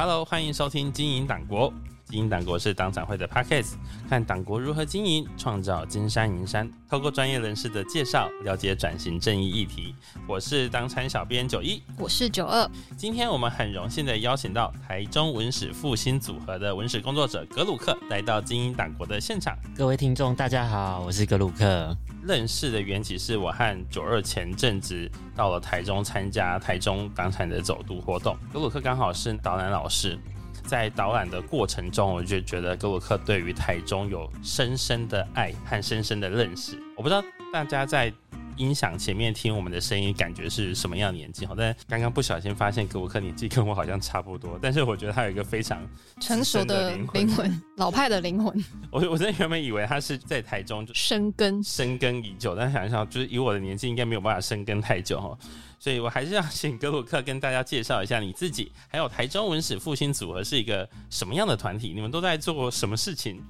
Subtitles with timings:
[0.00, 1.72] Hello，欢迎收听《经营党国》。
[2.04, 3.72] 经营党国是党产会的 Podcast，
[4.08, 6.70] 看党国如何经营，创造金山银山。
[6.88, 9.92] 透过专业人士的介绍，了解转型正义议题。
[10.28, 12.70] 我是党产小编九一，我是九二。
[12.96, 19.58] 今天我们很荣幸的邀请到台中文史复兴组合的文史工作者格鲁克来到经营党国的现场。
[19.76, 21.96] 各位听众，大家好，我是格鲁克。
[22.28, 30.18] 认识的缘起是我和九二前阵子到了台中参加台中港产的走读活动，格鲁克刚好是导览老师。
[30.66, 36.78] 在导览的过程中，我就觉得格鲁克对于台中有深深的爱和深深的认识。
[36.94, 38.12] 我不知道大家在
[38.58, 41.46] 音响前面听我们的声音，感觉是什么样的年纪？
[41.46, 45.80] 好，但刚刚不小心发现格鲁克年纪跟我好像差不多，但是我觉得他有一个非常
[46.20, 48.52] 成熟的灵魂， 老派的灵魂。
[48.90, 55.38] 我我真的原本以为他是在台中就生根生根已久，但想一想，就是以我的年纪，应该没有办法生根太久哈。
[55.80, 61.92] 所以我还是要请格鲁克跟大家介绍一下你自己，还有台中文史复兴组合是一个什么样的团体？
[61.94, 63.40] 你们都在做什么事情？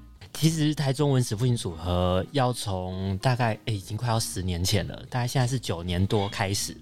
[0.41, 6.77] 其实台中文史复兴组合要从大概诶已经快要十年前了，大概现在是九年多开始。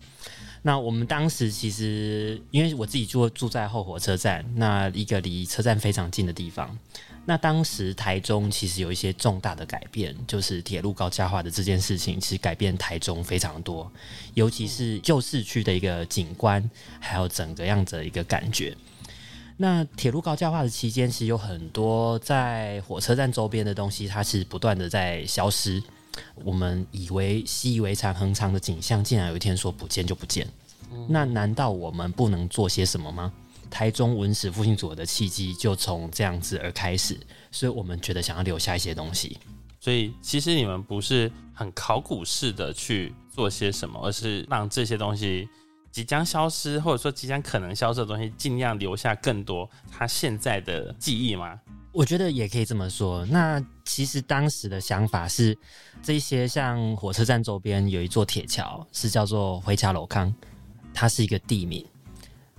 [0.61, 6.77] 那我们当时其实因为我自己住住在后火车站，那一个离车站非常近的地方。
[7.25, 13.91] 那当时台中其实有一些重大的改变，就是铁路高架化的这件事情，其实改变台中非常多，
[14.35, 16.63] 尤其是旧市区的一个景观，
[17.01, 18.77] 还有整个样子的一个感觉。
[19.57, 25.83] 那铁路高架化的期间，其实有很多在火车站周边的东西，它是不断的在消失。
[26.45, 30.47] 我们以为习以为常、恒常的景象，竟然有一天说不见就不见。
[31.09, 33.33] 那难道我们不能做些什么吗？
[33.69, 37.19] 台中文史复兴组的契机就从这样子而开始，
[37.51, 39.39] 所以我们觉得想要留下一些东西。
[39.81, 45.49] 所以其实你们不是很考古式的去做些什么，而是让这些东西
[45.97, 51.59] 即将消失，或者说即将可能消失的东西，尽量留下更多他现在的记忆吗？
[51.91, 53.25] 我觉得也可以这么说。
[53.25, 55.57] 那其实当时的想法是，
[56.03, 60.31] 这些像火车站周边有一座铁桥，是叫做回桥楼康，
[60.93, 61.83] 它是一个地名。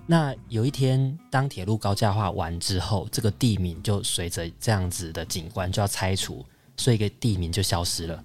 [0.08, 6.44] 那有一天，当铁路高架化完之后，这个地名就随着这样子的景观就要拆除，
[6.76, 8.24] 所以一个地名就消失了。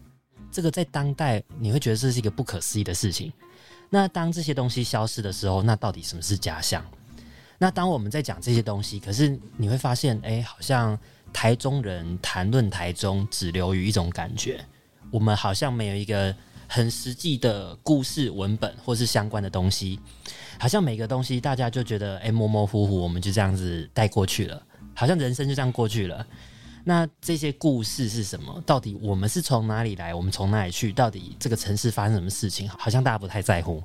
[0.50, 3.31] 这个在当代你会觉得这是一个不可思议的事情。
[3.92, 6.82] 那当这些东西消失的时候，那到底什么是家乡？
[7.58, 10.98] 那当我们在讲这些东西，可是你会发现，哎，好像
[11.30, 14.64] 台中人谈论台中只留于一种感觉，
[15.10, 16.34] 我们好像没有一个。
[16.69, 20.00] 很实际的故事文本，或是相关的东西，
[20.59, 24.62] 好像每个东西大家就觉得哎模模糊糊，我们就这样子带过去了，
[24.94, 26.26] 好像人生就这样过去了。
[26.84, 28.62] 那这些故事是什么？
[28.66, 30.15] 到底我们是从哪里来？
[30.15, 30.93] 我们从哪里去？
[30.93, 32.69] 到底这个城市发生什么事情？
[32.69, 33.82] 好像大家不太在乎。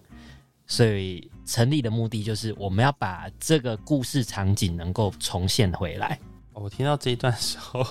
[0.66, 6.20] 所以成立的目的就是我们要把这个故事场景能够重现回来。
[6.54, 7.86] 我听到这一段时候。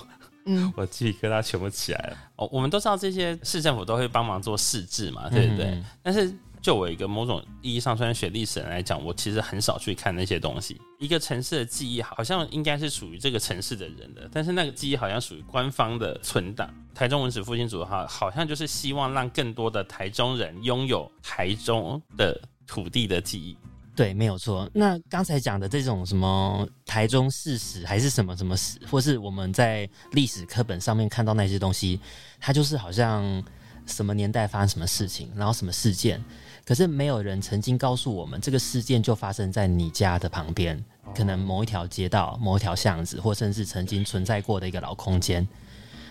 [0.49, 2.17] 嗯，我鸡皮疙瘩全部起来了。
[2.37, 5.83] 哦，我们都知道这些市政府都会帮忙做市制嘛，对不对？
[6.05, 6.33] 但是
[6.67, 10.77] 就我一个某种意义上，虽然学历史人来讲，我其实很少去看那些东西。
[10.99, 16.69] 一个城市的记忆好像应该是属于这个城市的人的，但是那个记忆好像属于官方的存档。
[16.93, 23.57] 台中文史复兴组的话，好像就是希望让更多的台中人拥有台中的土地的记忆。
[23.95, 24.69] 对，没有错。
[24.75, 32.01] 那刚才讲的这种什么台中事史，还是什么什么史，或是我们在历史课本上面看到那些东西，
[32.41, 33.41] 它就是好像
[33.87, 36.21] 什么年代发生什么事情，然后什么事件，
[36.67, 40.85] 可是没有人曾经告诉我们，这个事件就发生在你家的旁边，
[41.15, 45.47] 可能某一条街道、某一条巷子，或甚至曾经存在过的一个老空间。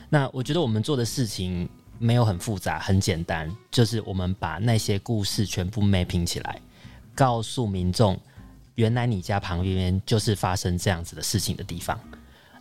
[0.07, 1.67] 那我觉得我们做的事情
[1.99, 6.61] 没有很复杂，很简单，就是我们把那些故事全部 mapping 起来。
[7.13, 8.17] 告诉民众，
[8.75, 11.99] 原来你家旁边就是发生这样子的事情的地方。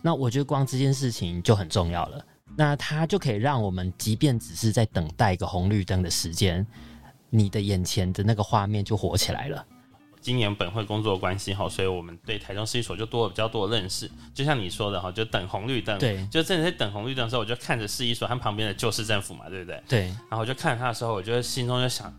[0.01, 2.25] 那我觉得光这件事情就很重要了。
[2.57, 6.65] 那它就可以让我们，即便只是在等待一个红绿灯的时间，
[7.29, 9.65] 你的眼前的那个画面就火起来了。
[10.21, 14.09] 今年本会工作关系哈，所以我们对台中市一所就多了比较多的认识。
[14.33, 19.83] 就像你说的哈，就等红绿灯，对，就正在等红绿灯的时候，我就看着市一所和旁边的旧市政府嘛，对不对？
[19.87, 20.01] 对。
[20.07, 22.11] 然后我就看着他的时候，我就心中就想，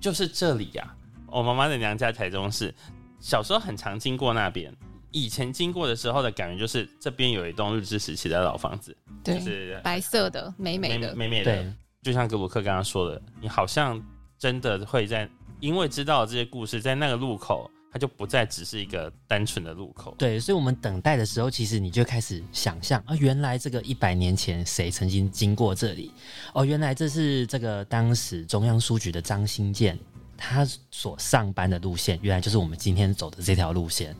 [0.00, 0.94] 就是这里呀。
[1.28, 2.74] 我妈妈的娘家台中市，
[3.20, 4.74] 小时候很常经过那边。
[5.12, 11.72] 以前经过的时候的感觉就是，这边有一栋日治时期的老房子，对，白色的，美美的，美美的。
[12.02, 14.02] 就像格鲁克刚刚说的，你好像
[14.38, 15.28] 真的会在，
[15.60, 20.14] 因为知道这些故事，在那个路口，它就不再只是一个单纯的路口。
[20.18, 26.10] 对，所以我们等待的时候，其实你就开始想象啊，原来这个一百年前谁曾经经过这里？
[26.52, 29.98] 哦，原来这是这个当时中央书局的张新建。
[30.36, 34.14] 他所上班的路线，原来就是我们今天走的这条路线。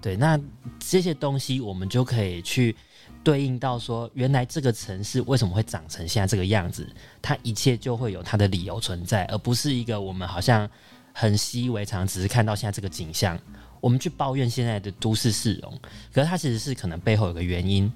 [0.00, 0.38] 对，那
[0.78, 2.76] 这些东西我们就可以去
[3.24, 6.86] 对应到说，原来这个城市为什么会长成现在这个样子，
[7.22, 10.68] 它一切就会有它的理由存在，而不是一个我们好像
[11.14, 13.36] 很习以为常，只是看到现在这个景象，
[13.80, 15.80] 我们去抱怨现在的都市市容，
[16.12, 17.90] 可是它其实是可能背后有个原因，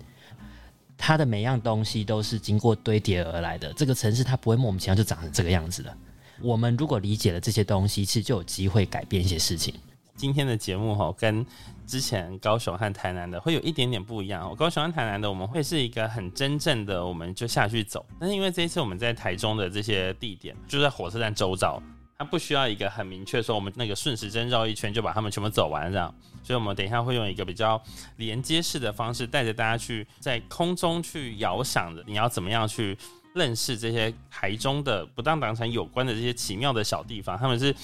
[0.97, 5.95] 它的每样东西都是经过堆叠而来的，这个城市它不会莫名其妙就长成这个样子的。
[6.41, 9.75] 我们如果理解了这些东西，其实就有机会改变一些事情。
[10.19, 11.47] 今天的节目哈，跟
[11.87, 14.53] 之前高雄和台南的会有一点点不一样哦。
[14.53, 18.05] 高雄和台南的我们会是一个很真正的，我们就下去走。
[18.19, 21.81] 但是因为这一次我们在台中的这些地点，就在火车站周遭，
[22.19, 26.13] 它不需要一个很明确说我们那个顺时针绕一圈就把它们全部走完这样。
[26.43, 27.81] 所以我们等一下会用一个比较
[28.17, 32.99] 连接式的方式，带着大家去在空中去遥想着你要怎么样去。
[33.39, 37.75] 认识这些台中的不当党产有关的这些奇妙的小地方，他们是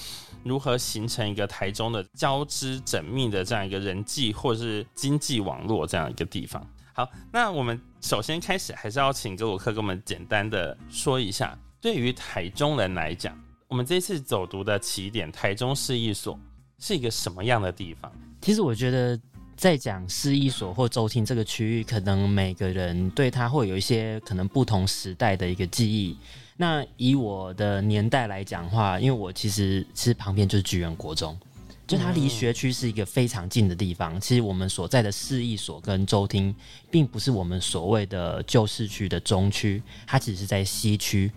[0.43, 6.63] 如何形成一个台中的交织缜密的这样一个人际或是经济网络这样一个地方。
[6.93, 13.35] 好，那我们首先开始还是要请格鲁克跟我们简单的说一下，对于台中人来讲，
[13.67, 16.39] 我们这次走读的起点台中市一所
[16.77, 18.11] 是一个什么样的地方？
[18.41, 19.19] 其实我觉得。
[19.55, 26.15] 在讲市一所或周厅这个区域，可能每个人对它会有一些可能不同时代的一个记忆。
[26.57, 31.37] 那以我的年代来讲话，因为我其实其实旁边就是巨人国中。
[31.87, 34.19] 就它离学区是一个非常近的地方。
[34.19, 36.53] 其实我们所在的市役所跟州厅，
[36.89, 41.31] 并不是我们所谓的旧市区的中区，它只是在西区。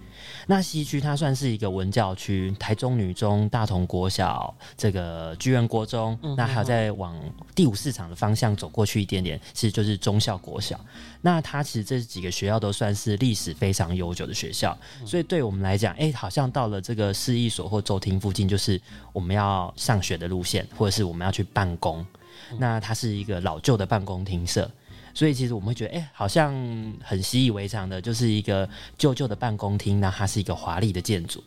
[0.47, 7.19] 那西区它算是一个文教区，台中女中、大同国小、这个居仁国中，那还有再往
[7.55, 10.79] 第五市场的方向走过去一点点，其实就是中校国小。
[11.21, 18.81] 那它其实这几个学校都算是历史非常悠久的学校，所以对我们来讲，哎，好像到了这个市一所或州厅附近，就是
[19.13, 22.05] 我们要上学的路线，或者是我们要去办公。
[22.59, 24.71] 那它是一个老旧的办公厅舍。
[25.19, 26.55] 所以其实我们会觉得，哎，好像
[27.03, 31.43] 很习以为常的，就是一个旧旧的办公厅，那它是一个华丽的建筑。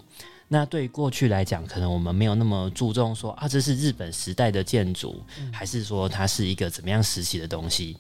[0.50, 5.24] 那对于过去来讲，可能我们没有那么注重说啊，这是日本时代的建筑，
[5.54, 7.96] 还是说它是一个怎么样时期的东西？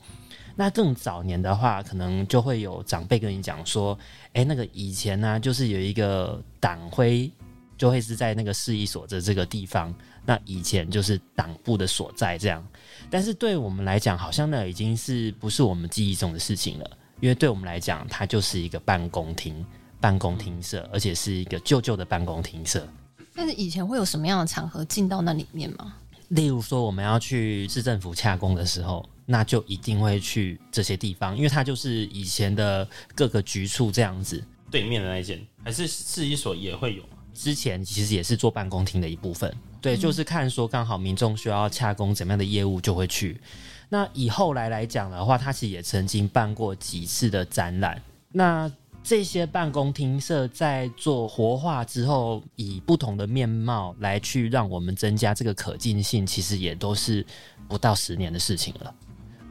[0.58, 3.98] 那更早年的话，可能就会有长辈跟你讲说，
[4.34, 7.32] 哎，那个以前呢，就是有一个党徽，
[7.78, 9.96] 就会是在那个市役所的这个地方，
[10.26, 12.62] 那以前就是党部的所在，这样。
[13.10, 19.66] 但是对我们来讲，好像那已经是不是我们记忆中的事情了，因为对我们来讲，它就是一个办公厅、
[20.00, 22.88] 办公厅舍，而且是一个旧旧的办公厅舍。
[23.34, 25.94] 但是以前会有什么样的场合进到那里面吗？
[26.30, 34.42] 例如说，我们要去市政府洽公的时候，那就一定会去这些地方，因为它就是以前的各个局处这样子。
[34.70, 37.04] 对面的那一间，还是市一所也会有
[37.34, 39.54] 之前其实也是做办公厅的一部分。
[39.82, 43.42] 对，就是看说刚好民众需要洽公怎么样的业务就会去。
[43.90, 48.02] 那以后来来讲的话，他其实也曾经办过几次的展览。
[48.32, 48.72] 那
[49.04, 57.26] 这些办公厅舍在做活化之后，以不同的面貌来去让我们增加这个可进性，其实也都是
[57.68, 58.94] 不到十年的事情了。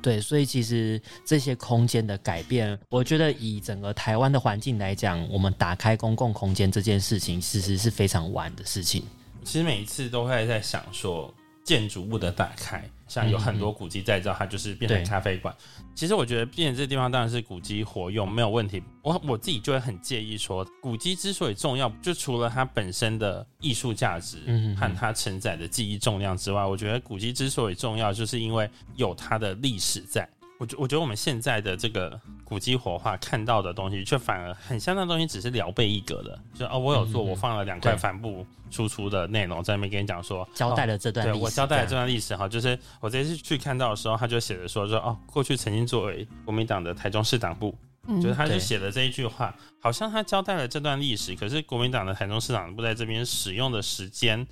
[0.00, 9.02] 对，所以其实这些空间的改变，我觉得以整个台湾的环境来讲，我们打开公共空间这件事情，其实是非常晚的事情。
[9.44, 11.32] 其实每一次都会在想说，
[11.64, 15.54] 建筑物的打开，像有很多古迹再造，它就是变成咖啡馆。
[15.94, 18.82] 其实我觉得，变这地方当然是古迹活用没有问题。
[19.02, 24.38] 我我自己就会很介意说，古迹之所以重要，就除了它本身的艺术价值
[24.78, 30.28] 和它承载的记忆重量之外，我觉得古迹之所以重要，就是因为有它的历史在。
[30.60, 47.74] 我觉我觉得我们现在的这个古迹活化看到的东西，却反而很像那东西只是聊备一格的，就哦，我有做，我放了两块帆布输出的内容在那边跟你讲说，交代了这段，对我交代了这段历史哈，就是我这次去看到的时候，他就写着说说哦，过去曾经作为国民党的台中市党部，
[48.20, 54.46] 就是他就写了这一句话，好像他交代了这段历史，可是国民党的台中市党部在这边使用的时间。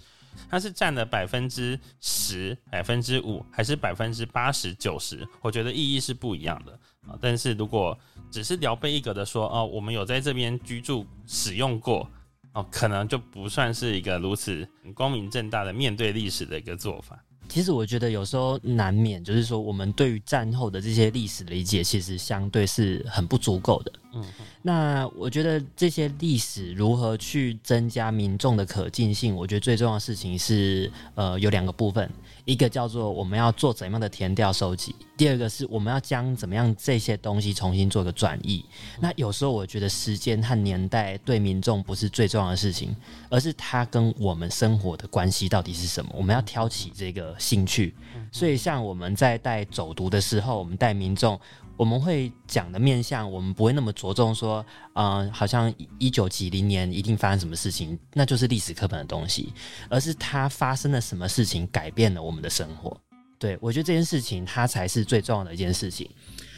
[0.50, 5.26] 它是占了百分之十、百分之五，还是百分之八十九十？
[5.40, 6.72] 我觉得意义是不一样的
[7.06, 7.18] 啊。
[7.20, 7.98] 但是如果
[8.30, 12.08] 只是聊备一格的说哦，我们有在这边居住使用过
[12.52, 17.18] 哦，可能就不算是一个如此光明正大的面对历史的一个做法。
[17.48, 23.92] 其实我觉得有时候难免就是说，我们对于战后的这些历史理解，其实相对是很不足够的。
[24.14, 24.24] 嗯，
[24.62, 32.10] 那我觉得这些历史如何去增加民众的可进性，我觉得最重要的事情是，呃，有两个部分，
[32.46, 38.64] 一个叫做我们要做怎样的填调收集，第二个是我们要将怎么样这些东西重新做个转译。
[38.98, 42.96] 那有时候我觉得时间和年代对民众不是最重要的事情，
[43.28, 47.94] 而是它跟我们生活的关系到底是什么，我们要挑起这个兴趣。
[48.32, 51.38] 所以像我们在带走读的时候，我们带民众。
[51.78, 59.52] 我们会讲的面向，我们不会那么着重说，嗯，好像一九几零年一定发生什么事情，那就是历史课本的东西，
[59.88, 63.00] 而是它发生了什么事情改变了我们的生活。
[63.38, 66.10] 对我觉得这件事情，它才是最重要的一件事情。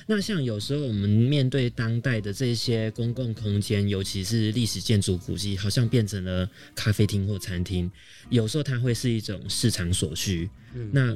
[0.07, 7.89] 那像有时候我们面对当代的这些公共空间，尤其是历史建筑古迹，好像变成了咖啡厅或餐厅，
[8.31, 10.49] 有时候它会是一种市场所需。
[10.91, 11.15] 那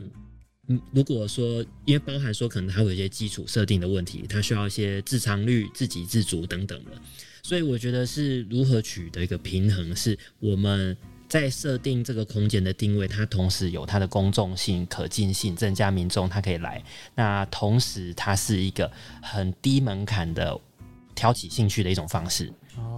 [0.69, 6.93] 嗯，如果说因为包含说可能它会有一些基础设定的问题，它需要一些自偿率、自给自足等等的，
[7.43, 10.97] 所以我觉得是如何取得一个平衡，是我们
[11.29, 16.83] 在设定这个空间的定位，它同时有它的公众性、可进性，增加民众他可以来，
[17.15, 18.91] 那同时它是一个
[19.21, 20.59] 很低门槛的
[21.15, 22.51] 挑起兴趣的一种方式。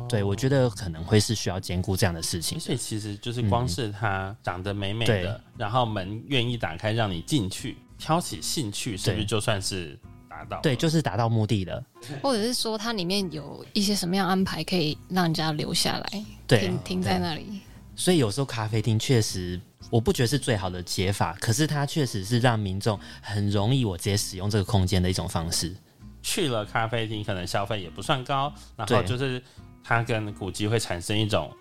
[0.08, 10.60] 对，我觉得可能会是需要兼顾这样的事情，所以其实就是光是它长得美美的，然后门愿意打开让你进去，挑起兴趣，是不是就算是达到？
[10.60, 11.84] 对，就是达到目的了。
[12.22, 17.60] 或者是说它里面有一些什么样安排可以让人家留下来，停停在那里。
[17.96, 25.74] 所以有时候咖啡厅确实，我不觉得是最好的解法，可是它确实是让民众很容易我直接使用这个空间的一种方式。
[26.22, 29.42] 去了咖啡厅，可能消费也不算高，然后就是。
[29.86, 31.54] 它跟古籍会产生一种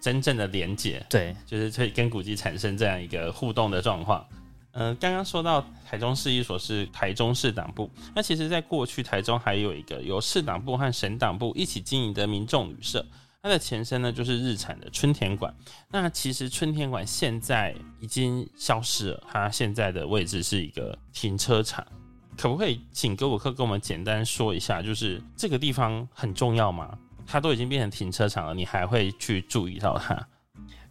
[0.00, 4.26] 真正的连接，对，就是会跟古籍产生这样一个互动的状况。
[4.72, 13.04] 嗯，刚刚说到台中市一所是台中市党部，那其实在过去台中还有一个由市党部和省党部一起经营的民众旅社，
[13.42, 15.54] 它的前身呢就是日产的春田馆。
[15.90, 21.86] 那其实春田馆现在已经消失了，它现在的位置是一个停车场。
[22.36, 26.96] 可不可以请格鲁克跟我们简单说一下，就是这个地方很重要吗？
[27.30, 30.18] 它都已经变成停车场了，你还会去注意到它？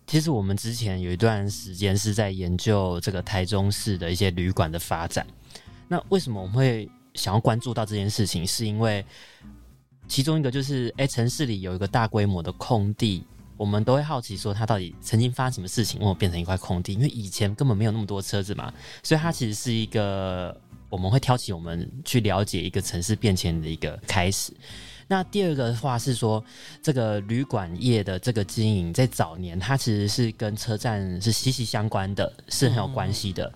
[0.05, 5.25] 其实我们之前有一段时间是在研究这个台中市的一些旅馆的发展。
[5.87, 8.45] 那为什么我们会想要关注到这件事情？
[8.45, 9.03] 是因为
[10.07, 13.23] 其中一个就是，哎，城市里有一个大规模的空地，
[13.57, 16.93] 我们都会好奇说，它到底曾经发生什么事情，为什么变成一块空地？
[16.93, 20.55] 因为以前根本没有那么多车子嘛，所以它其实是一个
[20.87, 24.53] 我们会挑起我们去了解一个城市变迁的一个开始。
[25.09, 26.43] 那第二个的话是说，
[26.81, 33.49] 这个旅馆业的这个经营，在早年它其实是跟车站是息息相关的，是很有关系的。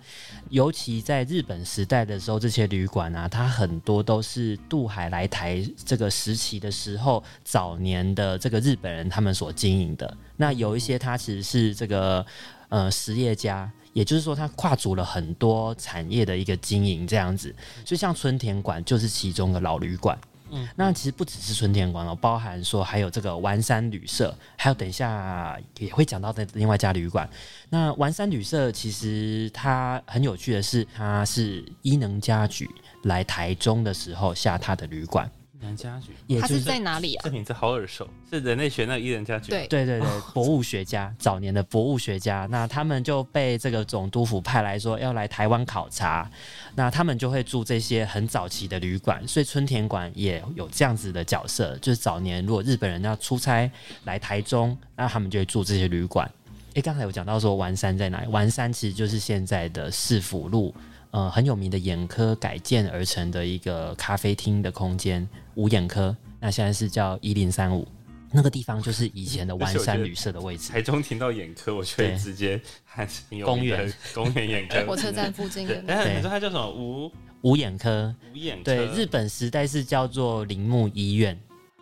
[0.48, 10.16] 尤其在日本时代的时候，这些旅馆啊，它很多都是渡海来台这个时期的时候，早年的这个日本人他们所经营的。
[10.38, 12.24] 那有一些它其实是这个
[12.70, 17.54] 呃实业家，也就是说，它跨足了很多产业的一个经营这样子。
[17.84, 20.18] 所以像春田馆就是其中的老旅馆。
[20.54, 27.28] 嗯，那其实不只是春天馆哦，包含说还有这个完山旅社，还有等一下也会讲到的另外一家旅馆。
[27.70, 32.68] 那完山旅社其实它很有趣的是，它是伊能家矩
[33.04, 35.30] 来台中的时候下榻的旅馆。
[35.62, 37.22] 人家具，他是在哪里啊？
[37.24, 39.50] 这名字好耳熟，是人类学那伊人家具。
[39.50, 46.28] 对对对对，博物学家， 早年的博物学家，那他们就被这个总督府派来说要来台湾考察，
[46.74, 53.70] 那他们就会住这些很早期的旅馆，所以春田馆也有这样子的角色，就是早年如果日本人要出差
[54.04, 56.30] 来台中，那他们就会住这些旅馆。
[56.74, 58.28] 诶，刚才有讲到说丸山在哪里？
[58.28, 60.74] 丸山其实就是现在的市府路。
[61.12, 67.86] 呃，很有名的眼科改建而成的一个咖啡厅的空间，五眼科，那现在是叫一零三五，
[68.30, 70.70] 那个地方就是以前的丸山旅社的位置。
[70.70, 73.08] 台中停到眼科，我就直接喊
[73.44, 75.74] 公园，公园眼科， 火车站附近的。
[75.82, 76.70] 对，你说它叫什么？
[76.70, 78.64] 五五眼科，五眼科。
[78.64, 81.38] 对，日本时代是叫做铃木医院，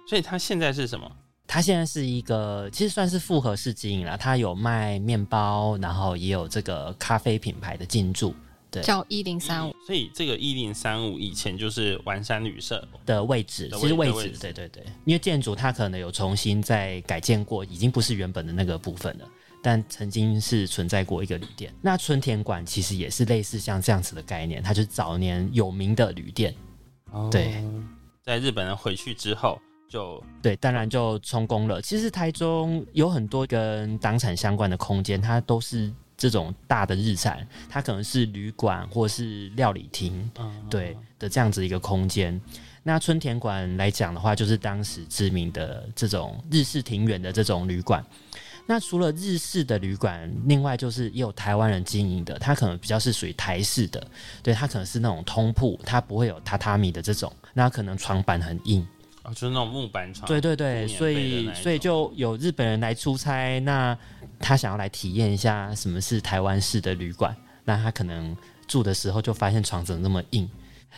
[0.08, 1.10] 所以它现在是什么？
[1.46, 4.16] 它现在是一个，其实算是复合式经营了。
[4.16, 8.32] 它有卖面包，然后也有这个咖啡品牌的进驻。
[8.82, 19.28] 叫一零三五，所以这个一零三五以前就是完山旅社的位置，其实位置，对对对，因为建筑它可能有重新再改建过，已经不是原本的那个部分了，
[19.60, 21.74] 但曾经是存在过一个旅店。
[21.82, 26.54] 那春田馆其实也是类似像这样子的概念，它就是早年有名的旅店。
[27.30, 27.64] 对，
[28.22, 31.82] 在日本人回去之后，就对，当然就充公了。
[31.82, 35.92] 其实台中有很多跟党产相关的空间，它都是。
[36.20, 40.30] 这种大的日产，它可能是旅馆或是料理厅，
[40.68, 42.38] 对的这样子一个空间。
[42.82, 48.04] 那春田馆来讲的话，就是当时知名的这种日式庭园的这种旅馆。
[48.66, 54.06] 那除了日式的旅馆，另外就是也有台湾人经营的，它可能比较是属于台式的，
[54.42, 58.86] 对，它可能是那种通铺，它不会有榻榻米的这种，那可能床板很硬，
[59.30, 60.26] 哦，就是那种木板床。
[60.26, 63.96] 对对对，所以所以就有日本人来出差，那
[64.38, 67.34] 他想要来体验一下什么是台湾式的旅馆，
[67.64, 70.49] 那他可能住的时候就发现床怎么那么硬。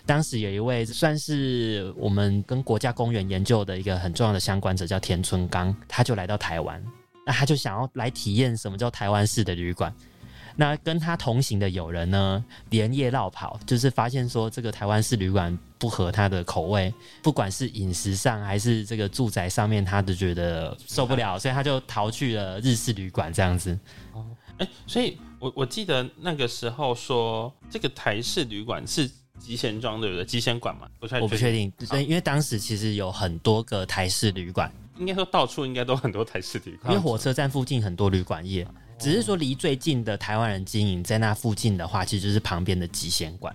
[0.06, 6.82] 当时有一位算是我们跟国家公园研究的一个很重要的相关者，叫田村刚，他就来到台湾，
[7.26, 9.92] 那他就想要来体验什么叫台湾式的旅馆。
[10.56, 23.76] 那跟他同行的友人呢，连夜绕跑，就是发现说这个台湾式旅馆不合他的口味，不管是饮食上还是这个住宅上面，他都觉得受不了，所以他就逃去了日式旅馆这样子。
[24.12, 24.24] 哦，
[24.58, 29.10] 哎，所以我我记得那个时候说这个台式旅馆是。
[29.38, 30.24] 吉贤庄对不对？
[30.24, 38.64] 吉贤馆嘛，不我不确定，对，因为当时其实有很多个台式旅馆，应该说到处应该都很多台式旅馆，因为火车站附近很多旅馆业，
[39.00, 43.52] 只是说离最近的台湾人经营在那附近的话，其实就是旁边的吉贤馆。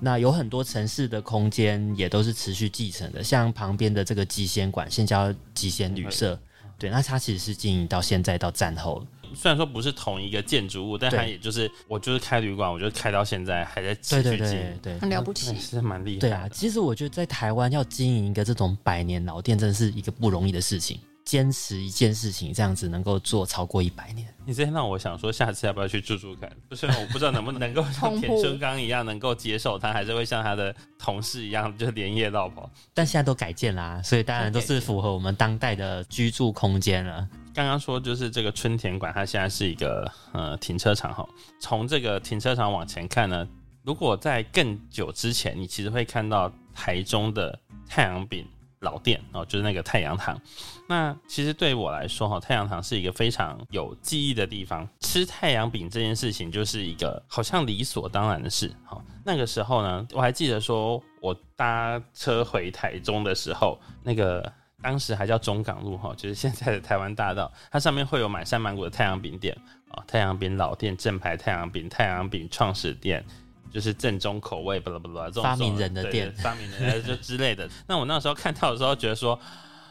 [0.00, 6.38] 那有很多城市的空间也都是持续继承的，像旁边的这个吉贤馆，现叫吉贤旅社，
[6.78, 9.04] 对，那它其实是经营到现在到战后。
[9.34, 16.20] 虽然说不是同一个建筑物，但它也就是我就是开旅馆，我觉得开到现在还在继续经对，很了不起，是蛮厉害。
[16.20, 20.98] 对啊，其实我觉得在台湾要经营一个这种百年老店，真的是一个不容易的事情。
[21.28, 24.26] 坚持一件事情，这样子能够做超过一百年。
[24.46, 26.50] 你这让我想说，下次要不要去住住看？
[26.70, 32.70] 不是我不知道能不能够像 田生刚一样能够接受他，还是会像他的同事一样就连夜绕跑。
[32.94, 37.28] 但现在都改建啦，所以当然都是符合我们当代的居住空间了。
[37.54, 41.28] 刚刚说就是这个春田馆，它现在是一个呃停车场哈。
[41.60, 43.46] 从这个停车场往前看呢，
[43.82, 48.46] 如果在更久之前，你其实会看到台中的太阳饼。
[48.80, 50.40] 老店哦，就是那个太阳堂。
[50.88, 54.88] 那其实对我来说哈，太阳堂是一个非常有记忆的地方。
[55.00, 58.74] 吃太阳饼这件事情就是一个好像理所当然的事。
[58.84, 69.56] 好，那个时候呢，我还记得说我搭车回台中的时候，那个当时还叫中港路哈，就是现在的台湾大道，它上面会有满山满谷的太阳饼店
[69.90, 73.24] 啊，太阳饼老店、正牌太阳饼、太阳饼创始店。
[73.70, 77.68] 就是正宗口味，巴拉巴拉这种发明人的店，发明人就之类的。
[77.86, 79.38] 那我那时候看到的时候，觉得说，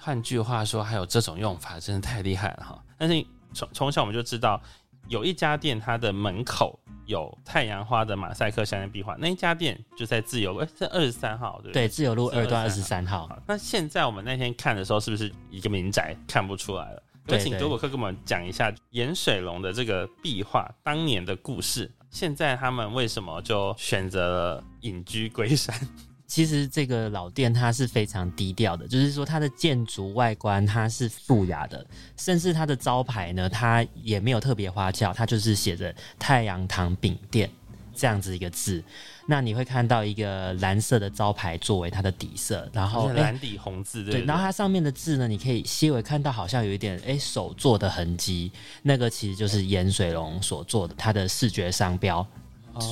[0.01, 2.83] 换句话说，还有这种用法，真的太厉害了哈。
[2.97, 4.61] 但是从从小我们就知道，
[5.07, 11.87] 有一家店，它的门口有太阳花的马赛克镶嵌壁画，那一家店就在自由路，哎，在二十三号，对对？
[11.87, 13.29] 自由路二段二十三号。
[13.47, 17.03] 那现在我们那天看的时候，是不是一个民宅看不出来了？
[17.27, 21.91] 有请德果克给我们讲一下盐水龙的这个壁画当年的故事。
[22.09, 25.75] 现在他们为什么就选择了隐居龟山？
[26.27, 31.85] 其实这个老店它是非常低调的，就是说它的建筑外观它是素雅的，
[32.17, 37.49] 甚至它的招牌呢，它也没有特别花俏，它就是写着“太阳糖饼店”
[37.95, 38.83] 这样子一个字。
[39.29, 48.51] 那你会看到一个蓝色的招牌作为它的底色，然后蓝底红字对，然后它上面的字呢，你可以细微看到好像有一点哎手做的痕迹，
[48.83, 52.25] 那个其实就是盐水龙所做的它的视觉商标，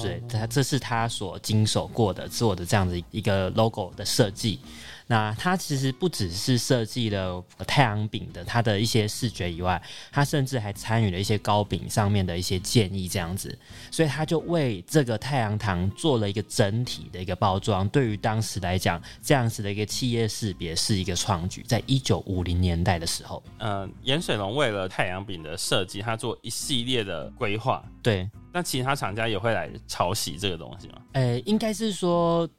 [0.03, 4.59] 对，它这是他所经手过的做的这样子一个 logo 的设计。
[5.07, 13.55] 那它其实不只是设计了太阳饼的它的一些视觉以外，它甚至还参与了一些糕饼上面的一些建议这样子，
[13.91, 17.87] 所以它就为这个太阳糖做了一个整体的一个包装。
[17.89, 21.61] 对于当时来讲，这样子的一个企业识别是一个创举。
[21.67, 27.83] 在一九五零年代的时候，嗯，盐水龙为了太阳饼的设计，他做一系列的规划。
[28.01, 30.95] 对，那其他厂家也会来抄袭这个东西吗？
[31.13, 32.49] 呃，应该是说。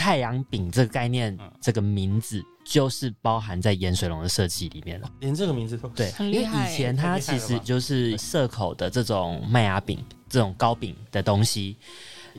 [0.00, 5.12] 太阳饼这个概念，这个名字就是包含在盐水龙的设计里面了。
[5.20, 11.76] 连这个名字都对，因为以前它其实就是社口的这种麦芽饼、这种糕饼的东西。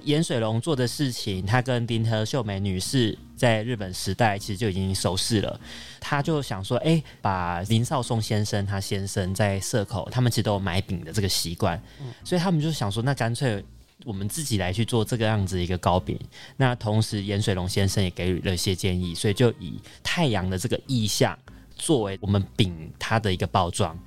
[0.04, 5.60] 盐水龙做的事情，他跟丁特秀美女士在日本时代其实就已经熟识了。
[6.00, 11.80] 他就想说，哎，把林少松先生他先生在社口，他们其实都有买饼的这个习惯，
[12.24, 13.64] 所以他们就想说，那干脆。
[14.06, 16.20] 我们自己来去做这个样子一个糕饼，
[16.58, 21.38] 那同时盐水龙先生也给予了一些建议，所以就以太阳的这个意象
[21.76, 23.98] 作为我们饼它的一个包装。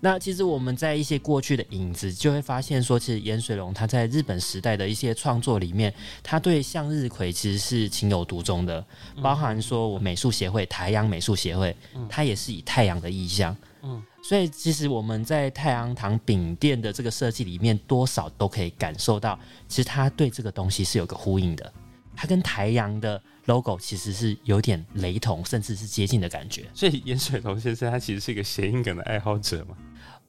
[0.00, 5.92] 那其实我们在一些过去的影子就会发现说，其实盐水龙他在日本时代的一些创作里面，
[6.22, 8.84] 他对向日葵其实是情有独钟的，
[9.22, 11.74] 包含说我美术协会台阳美术协会，
[12.08, 13.56] 它也是以太阳的意象。
[13.82, 14.02] 嗯。
[14.24, 21.70] 所以，其实我们在太阳堂饼店的这个设计里面，多少都可以感受到，其实它对这个东西是有个呼应的。
[22.16, 26.64] 它跟台阳的 logo 其实是有点雷同，甚至是接近的感觉。
[26.72, 29.76] 所以盐水龙先生他其实是一个谐音梗的爱好者嘛？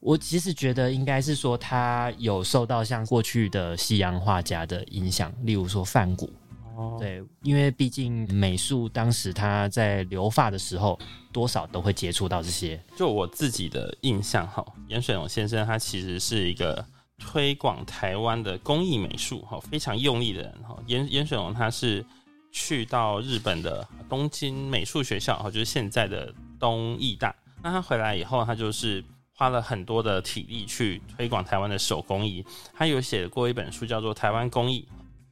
[0.02, 6.30] 我其实觉得应该是说他有受到像过去的西洋画家的影响，例如说梵谷。
[6.76, 11.00] 哦，对，因为毕竟美术当时他在留发的时候，
[11.32, 12.80] 多少都会接触到这些。
[12.96, 16.86] 就我自己的印象哈，严水龙先生他其实是一个。
[17.18, 20.78] 推广台湾的工艺美术，哈，非常用力的人，哈。
[20.86, 22.06] 严严水龙他是
[22.52, 27.34] 去到日本的东京美术学校，哈，就是现在的东艺大。
[27.64, 29.02] 那他回来以后，他就是
[29.34, 32.46] 花了很多的体力去推广台湾的手工艺。
[32.74, 34.86] 他有写过一本书，叫做《台湾工艺》，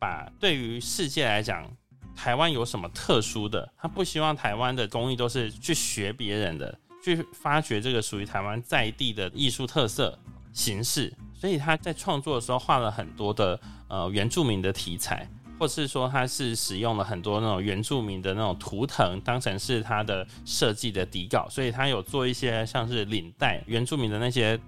[0.03, 1.65] 把对于世界来讲，
[2.13, 10.19] 台湾有什么特殊的，他不希望台湾的工艺都是去学别人的，去发掘这个属于台湾在地的艺术特色
[10.51, 11.13] 形式。
[11.33, 15.25] 所以他在创作的时候画了很多的呃原住民的题材，
[15.57, 24.59] 或是说他是使用了很多那种原住民的那种图腾当成是他的设计的底稿，所以他有做一些像是领带原住民的那些，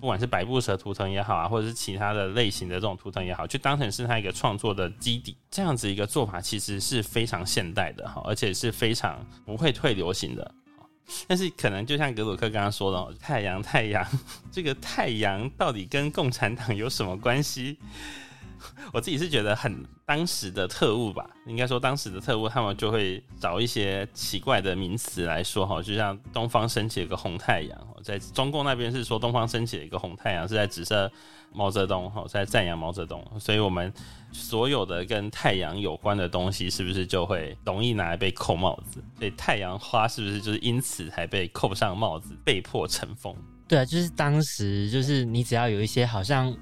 [0.00, 5.36] 不管是百步蛇图腾也好啊，或者是其他的类型的这种图腾也好，就当成是他一个创作的基底。
[5.50, 10.54] 这样子一个做法其实是非常现代的哈，而且是非常不会退流行的。
[11.26, 14.06] 但是可能就像格鲁克刚刚说的，太阳太阳，
[14.50, 17.76] 这个太阳到底跟共产党有什么关系？
[18.92, 31.10] 我自己是觉得很当时的特务吧，应该说当时的特务，他们就会找一些奇怪的名词来说哈，就像东方升起了一个红太阳，在中共那边是说东方升起了一个红太阳，是在指涉
[31.52, 33.92] 毛泽东哈，在赞扬毛泽东，所以我们
[34.32, 39.02] 所有的跟太阳有关的东西，是不是就会容易拿来被扣帽子？
[39.18, 43.34] 所以太阳花是不是就是因此才被扣上帽子，被迫尘封？
[43.66, 46.54] 对啊，就是当时就是你只要有一些好像。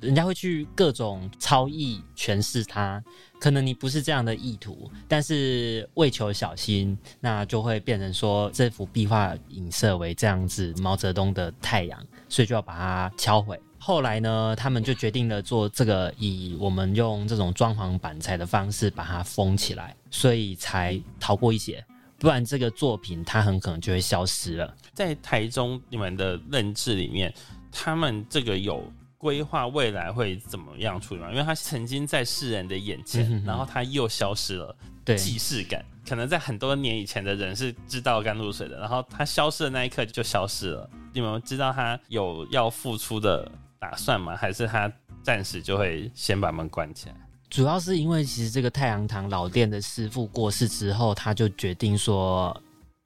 [0.00, 3.02] 人家会去各种超意诠释它，
[3.38, 13.60] 可能你不是这样的意图，但是为求小心，那就会变成说这幅壁画影射为这样子毛泽东的太阳，所以就要把它敲毁。
[13.78, 21.84] 后来呢，他们就决定了做这个，以我们用这种装潢板材的方式把它封起来，所以才逃过一劫。
[22.18, 24.74] 不然这个作品它很可能就会消失了。
[24.94, 27.32] 在台中你们的认知里面，
[27.70, 28.82] 他们这个有。
[29.20, 31.30] 规划未来会怎么样处理嘛？
[31.30, 40.88] 因为他曾经在世人的眼前，然后他又消失了，对既视感可能在很多年以前的人是知道甘露水的，然后他消失的那一刻就消失了。
[41.12, 43.46] 你们知道他有要付出的
[43.78, 44.34] 打算吗？
[44.34, 44.90] 还是他
[45.22, 47.14] 暂时就会先把门关起来？
[47.50, 52.58] 主要是因为其实这个太阳堂老店的师傅过世之后，他就决定说，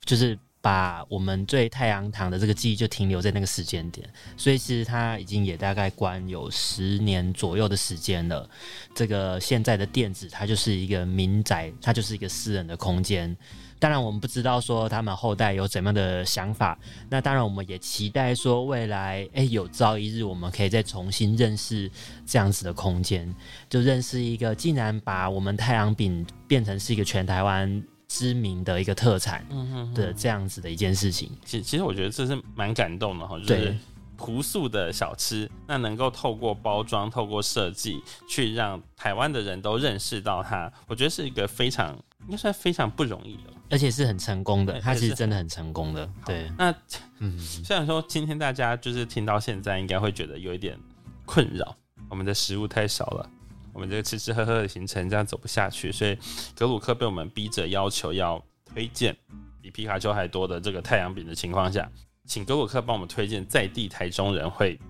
[0.05, 0.39] 就是。
[0.65, 8.49] 把我们对太阳堂的这个记忆就停留在那个时间点，所以其实它已经也大概关有十年左右的时间了。
[8.95, 13.37] 这个现在的店子，它就是一个民宅，它就是一个私人的空间。
[13.79, 16.79] 当然，我们不知道说他们后代有怎样的想法。
[17.11, 21.91] 那当然，我们也期待说未来，哎，有朝一日我们可以再重新认识
[22.25, 23.31] 这样子的空间，
[23.69, 27.85] 就认识一个竟然把我们太阳饼变成是一个全台湾。
[28.15, 29.45] 知名的一个特产
[29.93, 33.77] 的这样子的一件事情，其其实我觉得这是蛮感动的哈，就是
[34.17, 41.93] 朴素的小吃，那能够透过包装、透过设计，去让台湾的人都认识到它，我觉得是一个非常
[42.27, 46.09] 应该算非常不容易的，而且是很成功的，它其实真的很成功的。
[46.25, 46.73] 对，那
[47.19, 50.79] 嗯，虽然说今天大家就是听到现在，应该会觉得有一点
[51.27, 51.77] 困扰，
[52.09, 53.29] 我们的食物太少了。
[53.75, 56.17] 我们这个吃吃喝喝的行程这样走不下去，所以
[56.57, 59.15] 格鲁克被我们逼着要求要推荐
[59.61, 61.87] 比皮卡丘还多的这个太阳饼的情况下，
[62.25, 64.81] 请格鲁克帮我们推荐在地台中人会。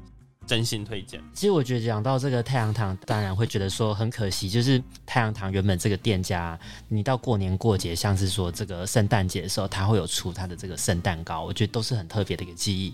[0.46, 1.18] 真心推荐。
[1.32, 12.92] 其实我觉得讲到这个太阳糖，当然会觉得说很可惜，就是太阳糖原本这个店家，你到过年过节，像是说这个圣诞节的时候，他会有出他的这个圣诞糕，我觉得都是很特别的一个记忆。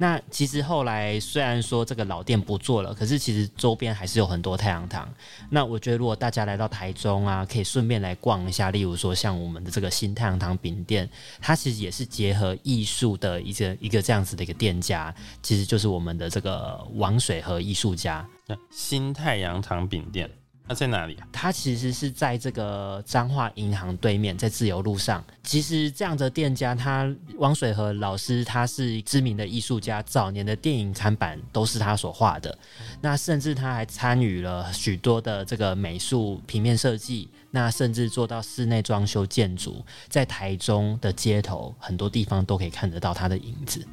[0.00, 5.06] 那其实后来虽然说这个老店不做了，可是其实周边还是有很多太阳堂。
[5.50, 11.06] 那我觉得如果大家来到台中啊，可以顺便来逛一下，例如说像我们的这个新太阳堂饼店，
[11.38, 16.80] 它其实也是结合艺术的一个一个这样子的一个店家，其实就是我们的这个。
[16.94, 18.26] 王水和艺术家，
[18.70, 20.30] 新太阳堂饼店，
[20.70, 21.26] 它在哪里啊？
[21.32, 25.24] 它其实是在这个彰化银行对面，在自由路上。
[25.42, 32.56] 其实这样的店家，他汪水和老师，他是知名的艺术家，早年的电影看板都是他所画的。
[33.00, 43.84] 那甚至他还参与了许多的这个美术平面设计，那甚至做到室内装修建筑，在台中的街头很多地方都可以看得到他的影子。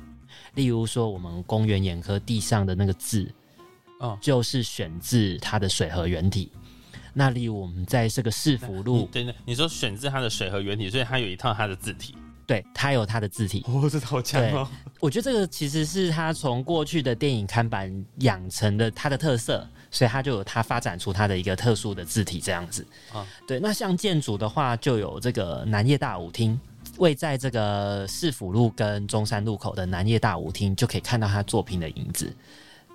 [0.53, 3.27] 例如说，我们公园眼科地上的那个字，
[3.99, 6.51] 哦，就是选自他的水和原体。
[7.17, 12.15] 那里我们在这个市府路，对对，你说选自它的水和原体，所以它有一套它的字体。
[12.45, 13.65] 对，它有它的字体。
[13.67, 14.69] 哦，这好强哦！
[14.99, 22.86] 我觉得这个其实是它从过去的电影看板养成的它的特色，所以它就有它发展出它的一个特殊的字体这样子。
[23.12, 23.60] 啊，对。
[23.60, 26.58] 那像建筑的话，就有这个南叶大舞厅，
[26.99, 32.32] 位在这个市府路跟中山路口的南叶大舞厅，就可以看到他作品的影子。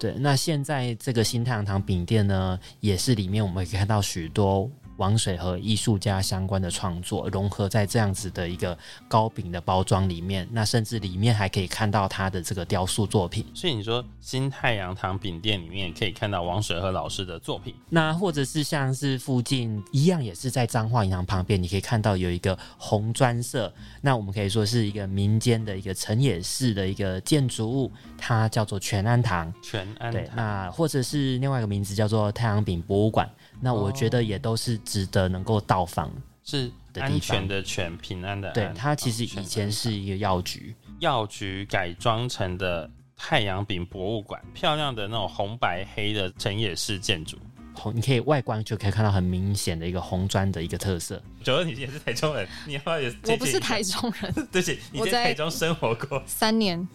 [0.02, 4.68] 对，那现在这个新太阳堂饼店呢，也是里面我们可以看到许多。
[4.96, 8.76] 王水和艺术家相关的创作融合在这样子的一个
[9.08, 13.44] 糕饼的包装里面，那甚至里面还可以看到他的这个雕塑作品。
[13.54, 29.52] 所以你说新太阳糖饼店里面可以看到王水和老师的作品，那或者是像是附近一样，也是在彰化银行旁边，你可以看到有一个红砖色，那我们可以说是一个民间的一个城野式的一个建筑物，它叫做全安堂。
[29.62, 33.28] 全安对，那或者是另外一个名字叫做太阳饼博物馆。
[33.64, 36.10] 那我觉得也都是值得能够到访，
[36.42, 38.50] 是安全的全平安的。
[38.50, 47.38] 对，它其实以前是一个药局，药局改装成的太阳饼博物馆，漂亮的那种红白黑的城野式建筑。
[47.74, 51.22] 红，你可以外观就可以看到很明显的一个红砖的一个特色。
[51.44, 56.86] 九二，你也是台中人，你好也我不是台中人， 对不起，你在台中生活过三年。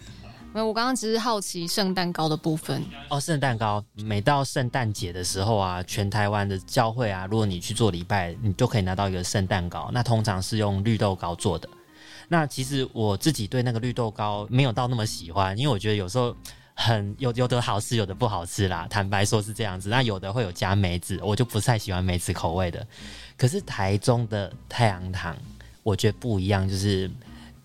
[0.57, 3.19] 没有，我刚刚只是好奇圣诞糕的部分哦。
[3.19, 9.91] 圣诞糕每到圣诞节的时候啊，全台湾的教会啊，如果你去做礼拜，你就可以拿到一个圣诞糕。
[9.93, 11.69] 那通常是用绿豆糕做的。
[12.27, 16.35] 那其实我自己对那个绿豆糕没有到那么喜欢，因为我觉得有时候
[16.73, 18.87] 很有有的好吃，有的不好吃啦。
[18.89, 19.89] 坦白说是这样子。
[19.89, 22.83] 那有的会有加梅子，我就不太喜欢梅子口味的。
[23.37, 25.37] 可是台中的太阳糖，
[25.83, 27.11] 我觉得不一样，就是。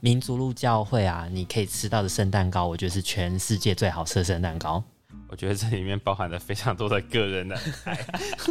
[0.04, 4.82] 民族路教会啊，你可以吃到的圣蛋糕，我觉得是全世界最好吃的圣蛋糕。
[5.28, 7.96] 我觉得这里面包含了非常多的个人的爱。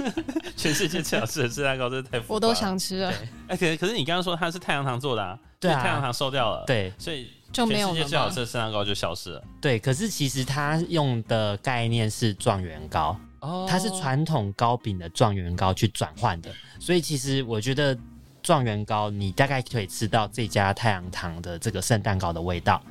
[0.56, 2.24] 全世界最好吃的圣蛋糕，真的太……
[2.30, 3.14] 我都想吃了。
[3.50, 5.38] 哎，可可是你刚刚说它是太阳糖做的啊？
[5.60, 6.64] 对啊，太阳糖收掉了。
[6.66, 9.44] 对，所以就没有世界最好吃的圣蛋糕就消失了。
[9.60, 17.98] 对，可是其实它用的概念是状元糕，哦，它是传统糕饼的状元糕去转换的，所以其实我觉得。
[18.42, 22.82] 状元糕，你大概可以吃到这家太阳堂的这个圣诞糕的味道，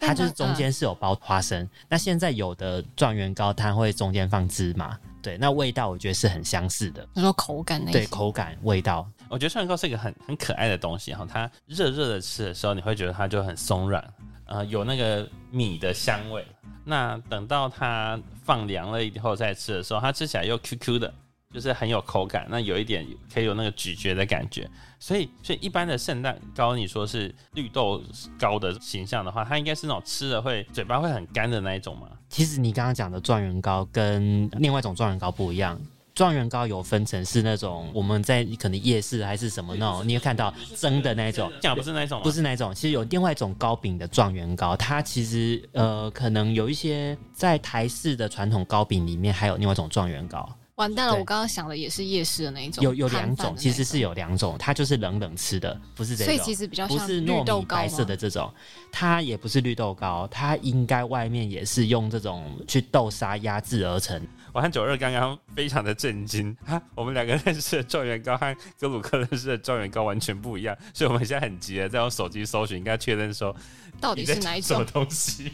[0.00, 1.68] 它就是中间是有包花生。
[1.88, 7.06] 那现在有的状元糕，它会中间放芝麻，对，那味道我觉得是很相似的。
[7.14, 11.26] 你说口感那对口感味道，我觉得状元糕是一个很很可爱的东西哈。
[11.28, 14.02] 它热热的吃的时候，你会觉得它就很松软，
[14.46, 16.44] 呃，有那个米的香味。
[16.84, 21.12] 那等到它放凉了以后再吃的时候，它吃起来又 Q Q 的。
[21.52, 24.68] 就是很有口感，那有一点可以有那个咀嚼的感觉，
[25.00, 28.02] 所以所以一般的圣诞糕，你说是绿豆
[28.38, 32.06] 糕的形象的话，它应该是那种吃了会嘴巴会很干的那一种嘛？
[32.28, 35.80] 其实你刚刚讲的状元糕跟另外一种状元糕不一样，
[36.14, 50.46] 状元糕有分成是那种我们在可能夜市还是什么那种，你有看到蒸的那种，讲不是那种，不是那种，其实有另外一种糕饼的状元糕，它其实呃可能有一些在台式的传统糕饼里面还有另外一种状元糕。
[50.78, 51.12] 完蛋了！
[51.14, 58.52] 我刚刚想的也是夜市的那一种，有有两种，其实是有两种，它就是冷冷吃的，不是这种，所以其实比较不是糯米白色的这种，
[58.92, 64.24] 它也不是绿豆糕，它应该外面也是用这种去豆沙压制而成。
[64.52, 73.54] 我和九二刚刚非常的震惊，哈，我们两个认识的状元糕和格鲁克认识的状元糕完全不一样，所以我们现在很急的在用手机搜寻，应该确认说
[74.00, 75.52] 到底是哪一种东西。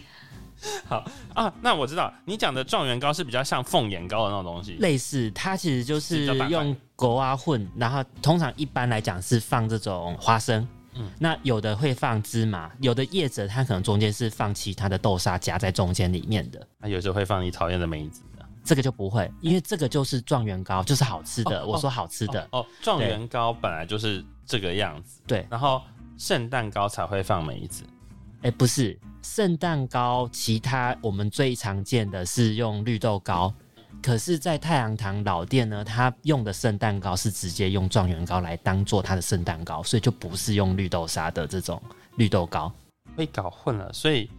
[0.87, 18.23] 好啊，那我知道你讲的状元糕是比较像凤眼糕的那种东西，类似它其实就是用狗啊混，然后通常一般来讲是放这种花生，嗯，那有的会放芝麻，有的叶子它可能中间是放其他的豆沙夹在中间里面的，那有时候会放你讨厌的梅子
[18.67, 21.67] 这个就不会，因为这个就是状元糕，就是好吃的。
[21.67, 22.49] 我说好吃的。
[22.51, 25.83] 哦，状元糕本来就是这个样子，对，然后
[26.17, 27.85] 圣诞糕才会放梅子，
[28.41, 28.99] 哎，不是。
[29.25, 33.53] 圣诞糕，其他我们最常见的是用绿豆糕，
[34.03, 41.83] 可是，在太阳堂老店呢，他用的圣诞糕是直接用状元糕来当做他的圣诞糕，所以就不是用绿豆沙的这种
[42.17, 42.71] 绿豆糕，
[43.17, 43.91] 被搞混了。
[43.95, 44.31] 所以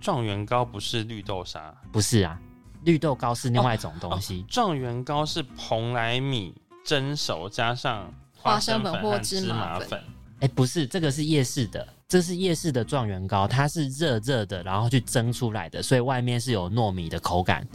[0.00, 2.36] 状元糕不是绿豆沙，不是啊，
[2.82, 4.42] 绿豆糕是另外一种东西。
[4.48, 6.52] 状元糕是蓬莱米
[6.84, 10.02] 蒸熟加上花生粉或芝麻粉。
[10.40, 11.86] 哎，不是，这个是夜市的。
[12.14, 17.66] 这是夜市的状元糕，它是热热的，然后去蒸出来的，所以外面是有糯米的口感，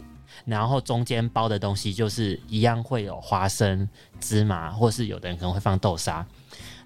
[0.46, 3.86] 然后中间包的东西就是一样会有花生、
[4.18, 6.26] 芝麻，或是有的人可能会放豆沙。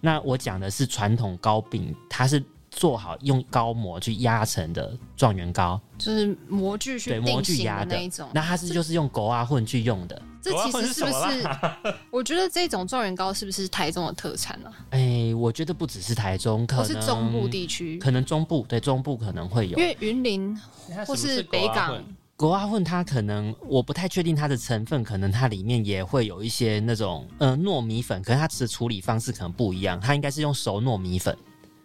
[0.00, 8.28] 那我讲的是传统糕饼，它是做好用糕模去压成的状元糕，就是模具去对模具压的那一种。
[8.32, 10.20] 那它是就是用狗啊混去用的。
[10.42, 11.48] 这其实是不是？
[12.12, 14.70] 我觉得这种状元糕是不是台中的特产呢？
[14.90, 20.60] 哎，我觉得不只是台中，可能是中部地区，可能中部对中部可能会有，因为云林
[21.06, 22.02] 或是北港。
[22.36, 31.34] 国阿混它可能我不太确定它的成分，可能它里面也会有一些那种呃糯米粉，可是它的处理方式可能不一样，它应该是用熟糯米粉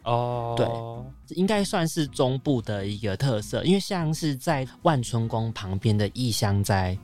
[0.10, 6.98] 哦，对，应该算是中部的一个特色，因为像是在万春宫旁边的异乡斋。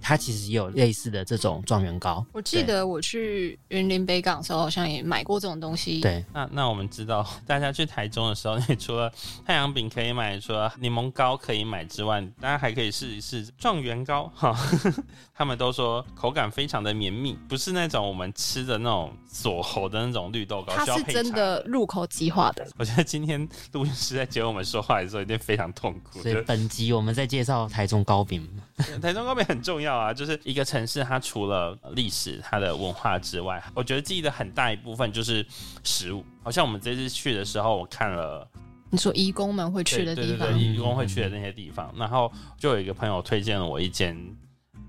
[0.00, 2.24] 它其实也有类似的这种状元糕。
[2.32, 6.00] 我记得我去云林北港的时候，好像也买过这种东西。
[6.00, 9.12] 对，那那我们知道， 大家去台中的时候，你除了
[9.46, 14.56] 太阳饼可以买，除了柠檬糕可以买之外，大家还可以试一试状元糕哈。
[15.34, 20.74] 他们都说口感非常的绵密，不是那种我们吃的那种锁喉的那种绿豆糕。
[20.74, 22.66] 它是真的入口即化的。
[22.76, 26.20] 我觉得今天录音师在接我们说话的时候，一定非常痛苦。
[26.20, 28.46] 所以本集我们在介绍台中糕饼。
[29.00, 35.44] 台中糕饼很重要啊，就是一个城市，它除了历史、它的文化之外，我觉得记忆的很大一部分就是
[35.84, 36.24] 食物。
[36.42, 38.48] 好像我们这次去的时候，我看了，
[38.90, 44.16] 你说义工们会去的地方，义工会去的那些地方，然后就有一个朋友推荐了我一间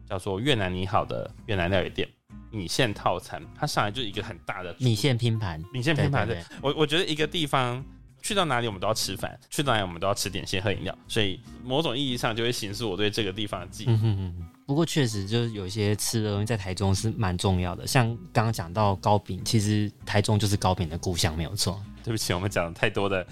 [0.09, 2.07] 叫做越南你好的越南料理店，
[2.49, 6.27] 米线套餐，它上来就是一个很大的米线拼盘，米线拼盘。
[6.27, 7.83] 对，我我觉得一个地方。
[8.21, 14.43] 去到哪里我们都要吃饭，去到哪里我们都要吃点心喝饮料，所以某种意义上就会形塑我对这个地方的记忆。
[14.65, 21.81] 不过确实就是有一些吃的东西在台中是蛮重要的，像刚刚讲到糕饼，其实台中就是糕饼的故乡，没有错。
[22.03, 23.25] 对不起，我们讲了太多的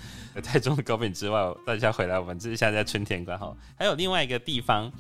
[0.44, 4.92] 台中的糕饼之外，大家回来我们这下在春天馆哈，还有另外一个地方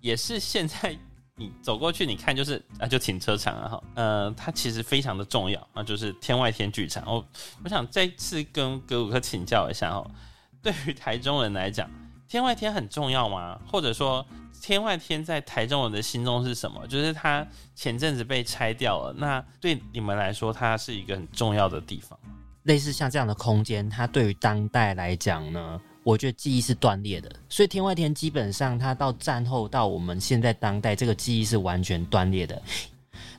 [0.00, 0.98] 也是现在。
[1.40, 7.02] 你走过去，你看就是啊，就停车场啊，哈，呃，它其实非常的重要啊，就是天外天剧场。
[7.06, 7.26] 我，
[7.64, 10.08] 我想再次跟格鲁克请教一下哦，
[10.62, 11.90] 对于台中人来讲，
[12.28, 13.58] 天外天很重要吗？
[13.66, 14.24] 或者说，
[14.60, 16.86] 天外天在台中人的心中是什么？
[16.86, 22.18] 就是它前阵子被拆掉了，那对你们来说，它是一个很重要的地方。
[22.64, 25.80] 类似像这样的空间，它对于当代来讲呢？
[26.02, 32.60] 我觉得记忆是断裂的，所以天外天基本上它到战后到我们现在当代，这个记忆是完全断裂的。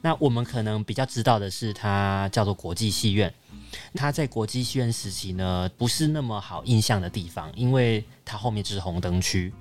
[0.01, 3.33] 那我们可能比较知道的是，它叫做国际戏院。
[3.95, 9.51] 它在国际戏院时期呢，不是那么好印象的地方，因为它后面就是红灯区，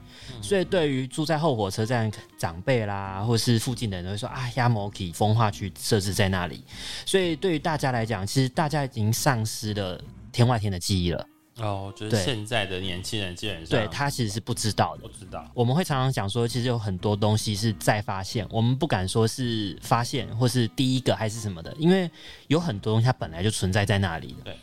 [0.43, 6.65] 所以对于住在后火车站长辈啦，或是附近的人会说啊，亚摩基风化区设置在那里。
[7.07, 11.25] 所以对于大家来讲，其实大家已经丧失了天外天的记忆了。
[11.61, 15.03] 哦，就是现在的年轻人基本上对他其实是不知道的。
[15.03, 22.11] 不知道，我们会常常讲说，其实有很多东西是再发现，我们不敢说是发现或是第一个还是什么的，因为
[22.49, 24.45] 有很多东西它本来就存在在那里的。
[24.45, 24.57] 对。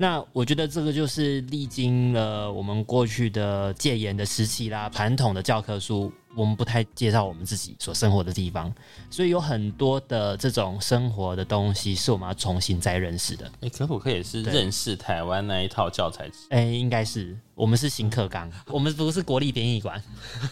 [0.00, 6.12] 那我觉得这个就是历经了我们过去的戒严的时期啦，传统的教科书。
[6.38, 8.72] 我们不太介绍我们自己所生活的地方，
[9.10, 13.50] 所以有很多的这种生活的东西是我们要重新再认识的。
[13.60, 16.30] 哎，可不可以是认识台湾那一套教材？
[16.50, 20.00] 哎，应该是我们是新课纲， 我们不是国立编译馆。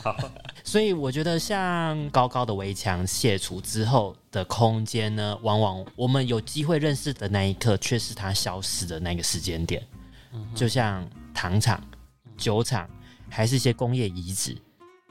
[0.02, 0.16] 好，
[0.64, 9.86] 所以我觉得像高高的围墙卸除之后的空间呢，往往我们有机会认识的那一刻，却是它消失的那个时间点。
[10.52, 11.80] 就像糖厂、
[12.36, 12.90] 酒厂，
[13.30, 14.56] 还是一些工业遗址。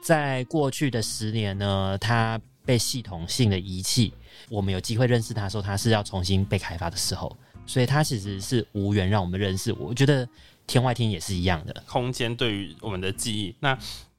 [0.05, 4.13] 在过去的十年呢，它被系统性的遗弃。
[4.49, 9.73] 我们有机会认识它的时候，它是要重新被开发的时候，所以它其实是无缘让我们认识。
[9.73, 10.29] 我觉得
[10.67, 13.55] 天外天也是一样的，空间对于我们的记忆。
[13.59, 13.75] 那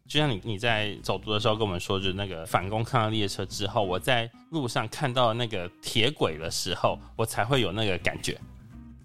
[0.09, 8.37] 就像你你在走读的时候跟我们说，就是那个反攻抗日列车之后，我在路上看到那个铁轨的时候，我才会有那个感觉。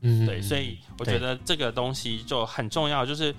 [0.02, 3.36] 嗯，对，所以我觉得这个东西就很重要，就是。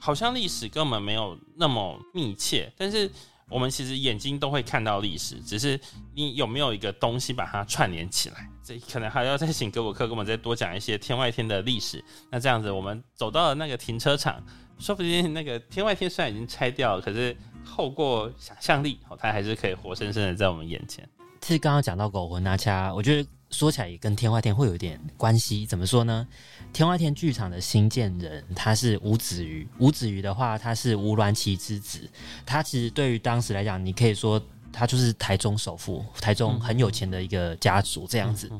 [0.00, 3.08] 好像历史跟我们没有那么密切，但是
[3.50, 5.78] 我们其实眼睛都会看到历史，只是
[6.14, 8.48] 你有没有一个东西把它串联起来？
[8.64, 12.02] 这可能还要再请格鲁克跟我们再多讲一些天外天的历史。
[12.30, 14.42] 那这样子，我们走到了那个停车场，
[14.78, 21.06] 说不定那个天外天虽然已经拆掉了，可是透过想象力，它还是可以活生生的在我们眼前。
[21.40, 23.28] 其实刚刚讲到狗魂那恰，我觉得。
[23.50, 26.24] 说起来也跟天外天会有点关系，怎么说呢？
[26.72, 32.08] 天外天剧场的新建人他是吴子瑜，吴子瑜的话他是吴鸾旗之子，
[32.46, 34.40] 他其实对于当时来讲，你可以说
[34.72, 38.50] 他就是台中首富，台中很有钱的一个家族这样子。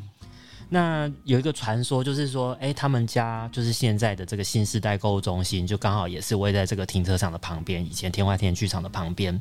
[0.73, 9.41] 那有一个传说就是说，哎，他们家就是现在的这个新时代购物中心，就刚好也是位在这个停车场的旁边，以前天外天剧场的旁边。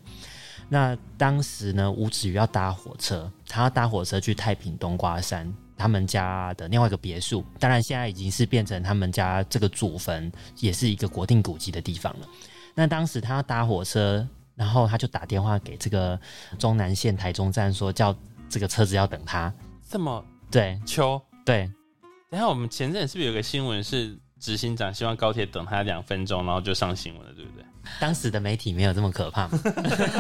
[0.69, 12.27] 那当时呢，吴子瑜要搭火车，他要搭火车去太平冬瓜山他们家的另外一个别墅，当然现在已经是变成他们家这个祖坟，也是一个国定古迹的地方了。
[12.75, 16.19] 那当时他要搭火车，然后他就打电话给这个
[16.59, 18.13] 中南线台中站，说叫
[18.49, 19.51] 这个车子要等他。
[19.89, 21.71] 这么对秋对，
[22.29, 27.65] 等下我们前阵是不是有个新闻是执行长希望高铁等他两分钟，然后就上新闻了，对不对？
[27.99, 29.49] 当时的媒体没有这么可怕，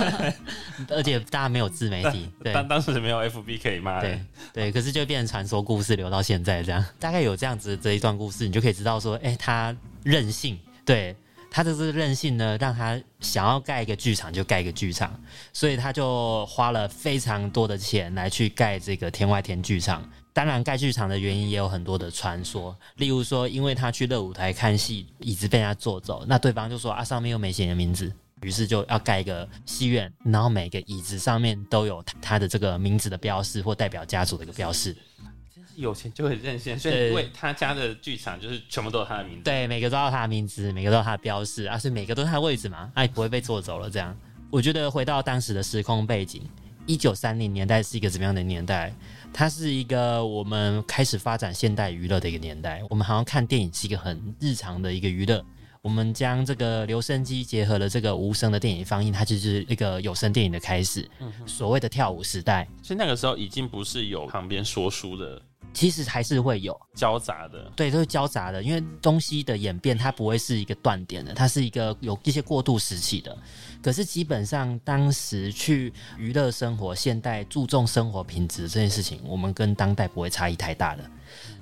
[0.89, 4.19] 而且大家没有自媒体，对，当当时没有 FB 可以骂，对
[4.53, 11.15] 对，可是就变成传说故事，留到现在这样， 大概有这样子这一段故事，你就可以知道说，哎，他任性，对
[11.51, 15.19] 他的这个任性呢，让他想要盖一个剧场就盖一个剧场，
[15.51, 20.07] 所以他就花了非常多的钱来去盖这个天外天剧场。
[20.39, 28.09] 当然，盖剧场的原因也有很多的传说，例如说，因为他去乐舞台看戏，椅子被人家坐走，那对方就说啊，上面又没写你的名字，
[28.43, 34.93] 于是就要盖一个戏院，然后每个椅子上面都有他的这个名字的标识或代表家族的一个标识。
[35.53, 43.89] 真是有钱就会任性，所以因为他家的剧场就是全部都有他的名字，对，每个都有他的名字，每个都有他的标识，啊，所以每个都是他的位置嘛，哎，不会被坐走了。
[43.89, 44.17] 这样，
[44.49, 46.43] 我觉得回到当时的时空背景，
[46.85, 48.95] 一九三零年代是一个怎么样的年代？
[49.33, 52.81] 它是一个我们开始发展现代娱乐的一个年代。
[52.89, 55.43] 我们好像看电影是一个很日常的一个娱乐。
[55.81, 61.09] 我们将这个留声机结合了这个无声的电影放映，它就是一个有声电影的开始。
[61.45, 65.41] 所谓的跳舞时代，所以那个时候已经不是有旁边说书的。
[65.73, 73.37] 其实还是会有交杂的，对，都是交杂的，因为东西的演变它不会是一个断点的，它是一个有一些过渡时期的。
[73.81, 81.03] 可是基本上当时去娱乐生活、现代注重生活品质这件事情，我们跟当代不会差异太大的。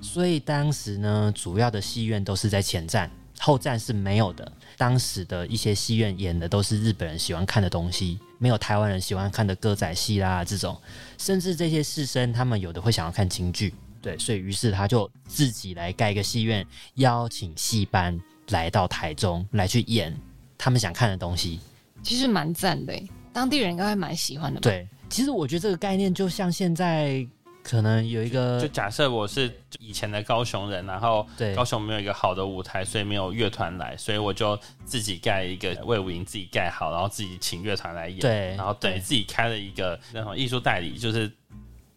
[0.00, 4.50] 所以当时呢，主要的戏院都是在前站，后站是没有的。
[4.76, 10.76] 当时的一些戏院演的都是日本人喜欢看的东西，没有台湾人喜欢看的歌仔戏啦这种，
[11.18, 13.72] 甚至这些士绅他们有的会想要看京剧。
[14.00, 18.18] 对，所以于是他就自己来盖一个戏院，邀请戏班
[18.50, 20.16] 来到台中来去演
[20.56, 21.60] 他们想看的东西，
[22.02, 22.92] 其实蛮赞的，
[23.32, 24.60] 当地人应该会蛮喜欢的。
[24.60, 27.26] 对，其实我觉得这个概念就像现在
[27.62, 41.30] 可能有一个，就假设我是以前的高雄人，然后高雄没有一个好的舞台，所以没有乐团来，所以我就自己盖一个魏武营，自己盖好，然后自己请乐团来演，对，然后等于自己开了一个那种艺术代理，就是。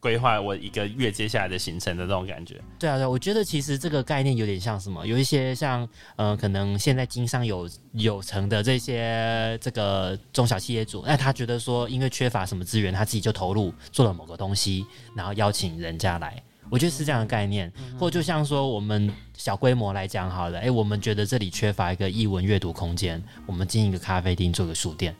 [0.01, 14.85] 规划我一个月接下来的行程的这种感觉，对啊，对，我觉得其实这个概念有点像什么，有一些像，呃，可能现在经商有有成的这些这个中小企业主，那他觉得说，因为缺乏什么资源，他自己就投入做了某个东西，
[15.15, 16.41] 然后邀请人家来，
[16.71, 25.15] 我觉得是这样的概念，或就像说我们小规模来讲好了，哎，我们觉得这里缺乏一个译文阅读空间，我们进一个咖啡厅，做个书店。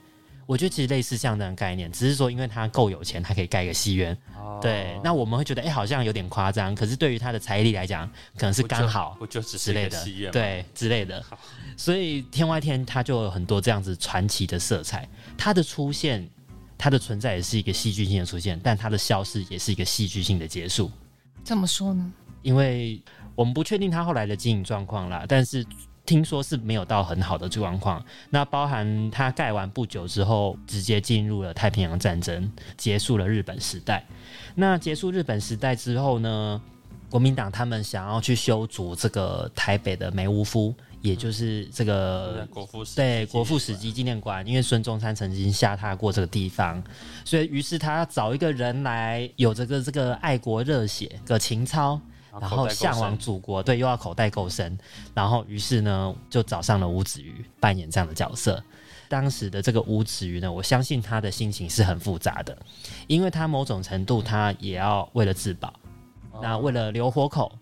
[0.46, 4.16] 我觉得其实类似这样的概念，只是说因为他够有钱，他可以盖个戏院。
[4.60, 6.74] 对，那我们会觉得哎，好像有点夸张。
[6.74, 11.24] 可是对于他的财力来讲，可能是刚好，不就只是类的，对之类的。
[11.76, 15.08] 所以天外天他就有很多这样子传奇的色彩。
[15.38, 16.28] 它的出现，
[16.76, 20.90] 它的存在也是一个戏剧性的出现，但它的消失也是一个戏剧性的结束。
[21.42, 22.12] 怎么说呢？
[22.42, 23.00] 因为
[23.34, 25.64] 我们不确定他后来的经营状况啦，但是。
[26.04, 34.04] 听说是没有到很好的状况，那包含它盖完不久之后，直接进入了太平洋战争，结束了日本时代。
[34.56, 36.60] 那结束日本时代之后呢，
[37.08, 46.82] 国民党他们想要去修筑这个台北的梅屋夫，也就是这个国父对国父史迹纪念馆，因为孙中山曾经下榻过这个地方，
[47.24, 52.00] 所以于是他要找一个人来有这个这个爱国热血的情操。
[52.40, 54.76] 然后向往祖国，对，又要口袋够深，
[55.12, 58.62] 然后于是呢，就找上了吴子瑜扮演这样的角色。
[59.08, 62.56] 当时的这个吴子瑜呢，我相信他的心情是很复杂的，
[63.06, 65.74] 因为他某种程度他也要为了自保，
[66.40, 67.52] 那为了留活口，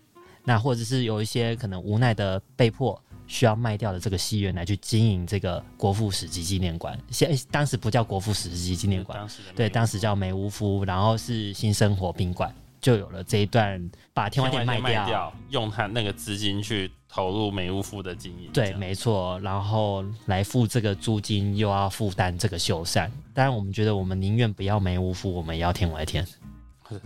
[0.45, 2.97] 那或者是有一些可能无奈的被迫
[3.27, 6.97] 需要卖掉的这个戏院来去经营这个国父史迹纪念馆。
[7.09, 12.55] 现当时不叫国父史迹纪念馆，对，当时叫梅屋夫，然后是新生活宾馆。
[12.81, 18.49] 就有了这一段，把天外店卖掉，用他那个资金去投入美屋夫的经营。
[18.51, 23.09] 对，没错，然后来付这个租金，又要负担这个修缮。
[23.33, 26.25] 当然，我们觉得我们宁愿不要美屋夫，我们也要天外天。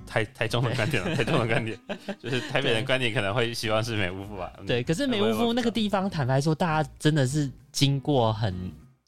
[0.07, 1.77] 太太重的观点了，太重的观点，
[2.19, 4.51] 就是台北人观点可能会希望是美屋夫吧。
[4.65, 8.51] 对，可是美屋夫那个地方，坦白说，大家真的是经过很，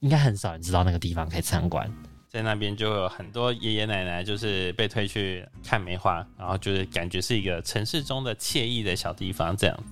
[0.01, 1.91] 应该很少人知道那个地方可以参观。
[2.27, 9.83] 在那边就有很多爷爷奶奶，就是被推去看梅花，然后就是感觉是一个城市中的惬意的小地方这样。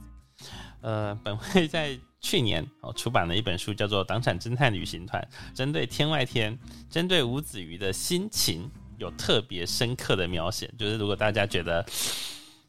[0.82, 5.26] 呃，本会在去年哦出版了一本书，叫做《党产侦探旅行团》，
[5.58, 6.58] 针对天外天，
[6.90, 10.72] 针对吴子瑜的心情有特别深刻的描写。
[10.78, 11.84] 就是如果大家觉得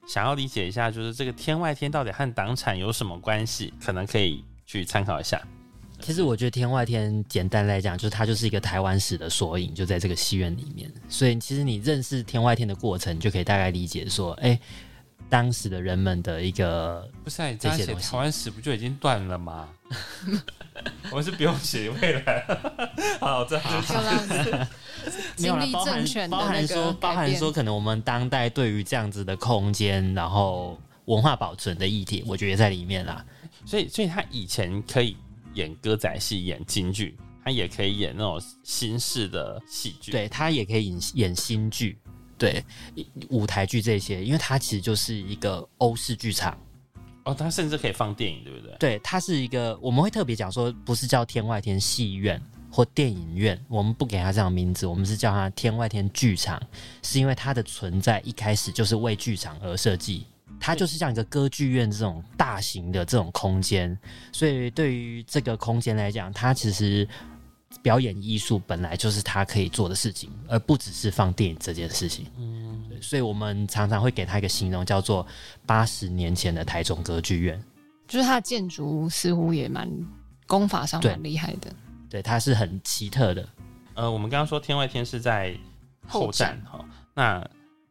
[0.09, 5.43] 想要理解一下，就是这个天外天到底和党产有什么关系，可能可以去参考一下。
[6.01, 10.91] 其实我觉得天外天简单来讲，就是它就是一个台湾史的缩影，就在这个戏院里面。
[11.09, 14.59] 所以其实你认识天外天的过程，就可以大概理解说，哎，
[15.29, 18.11] 当时的人们的一个不是这些东西。
[18.11, 19.69] 台湾史不就已经断了吗？
[21.11, 22.45] 我们是不用写未来。
[23.19, 23.87] 好，这好就
[25.35, 33.25] 经历 政权的那个包含说，可能我们当代对于这样子的空间，然后文化保存的议题，我觉得在里面啦。
[33.65, 35.17] 所以，所以他以前可以。
[35.57, 40.13] 演歌仔戏、演京剧，他也可以演那种新式的戏剧。
[40.13, 41.99] 对他也可以演演新剧，
[42.39, 42.65] 对
[43.31, 46.57] 舞台剧这些，因为它其实就是一个欧式剧场。
[47.25, 48.77] 哦，它甚至可以放电影，对不对？
[48.79, 52.41] 对，它是一个我们会特别讲说，不是叫天外天戏院
[52.71, 56.63] 或电影院，我们不给它这样名字，我们是叫它天外天剧场，
[57.03, 60.27] 是因为它的存在一开始就是为剧场而设计。
[60.59, 63.97] 它就是像一个歌剧院这种大型的这种空间，
[64.33, 67.07] 所以对于这个空间来讲，它其实
[67.83, 72.27] 表演艺术本来就是它可以做的事情，而不只是放电影这件事情。
[72.37, 75.27] 嗯，所以我们常常会给它一个形容，叫做
[75.67, 77.63] 八十年前的台中歌剧院。
[78.09, 79.89] 就是它的建筑似乎也蛮
[80.47, 81.71] 功法上蛮厉害的，
[82.09, 83.49] 对，它是很奇特的。
[83.95, 85.55] 呃，我们刚刚说天外天是在
[86.09, 86.85] 后站哈，
[87.15, 87.47] 那。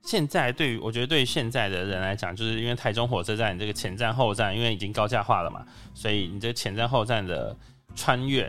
[0.05, 7.57] 现在对于我觉得对于现在的人来讲，就是因为台中火车站这个前站后站，因为已经高架化了嘛，所以你这前站后站的
[7.95, 8.43] 穿越，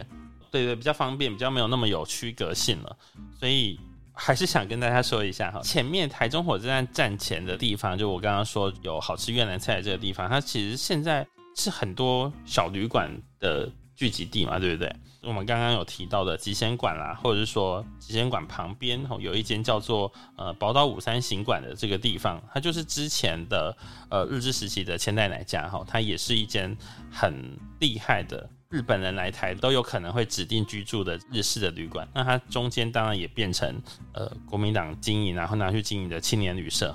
[0.50, 2.96] 对对，比较方便，比较没有那么有区隔性了。
[3.40, 3.80] 所以
[4.12, 11.26] 还是想跟大家说一下哈，前面台中火车站站前的地方，就我刚刚说有好吃越南菜这个地方，它其实现在
[11.56, 13.66] 是很多小旅馆的
[13.96, 14.94] 聚集地嘛，对不对？
[15.22, 23.76] 我们刚刚有提到的集贤馆啦，或者是说集贤馆旁边哦，有一间叫做呃宝岛五三行馆的这个地方，它就是之前的
[24.08, 26.76] 呃日治时期的千代奶家哈，它也是一间
[27.10, 27.34] 很
[27.80, 32.06] 厉害的日本人来台都有可能会指定居住的日式的旅馆。
[32.14, 33.82] 那它中间当然也变成
[34.12, 36.94] 呃国民党经营然后拿去经营的青年旅社。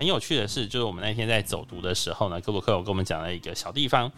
[0.00, 4.10] 很有趣的是，就是我们那天在走读的时候呢，格鲁克有跟我们讲了一个小地方，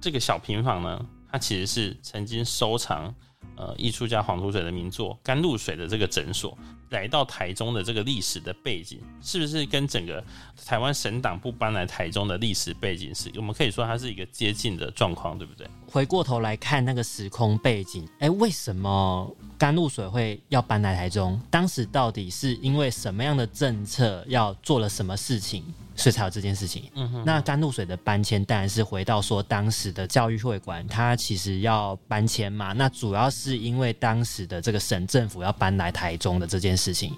[0.00, 1.04] 这个小平房呢。
[1.30, 3.14] 它其实是曾经收藏
[3.56, 6.56] 呃艺术家黄土水的名作《甘露水》的这个诊所，
[6.90, 10.24] 来到台中的这个历史的背景，是不是跟整个
[10.64, 13.30] 台湾省党部搬来台中的历史背景是？
[13.36, 15.66] 我们可以说它是一个接近的状况，对不对？
[15.86, 21.38] 回过头来看那个时空背景，哎，为什么甘露水会要搬来台中？
[21.50, 25.64] 当时到底是因为什么样的政策要做了什么事情？
[25.98, 26.84] 所以才有这件事情。
[26.94, 32.72] 嗯哼，那甘露水的搬迁当然是回到说当时的教育会馆，它其实要搬迁嘛。
[32.72, 37.12] 那主要是因为当时的这个省政府要搬来台中的这件事情，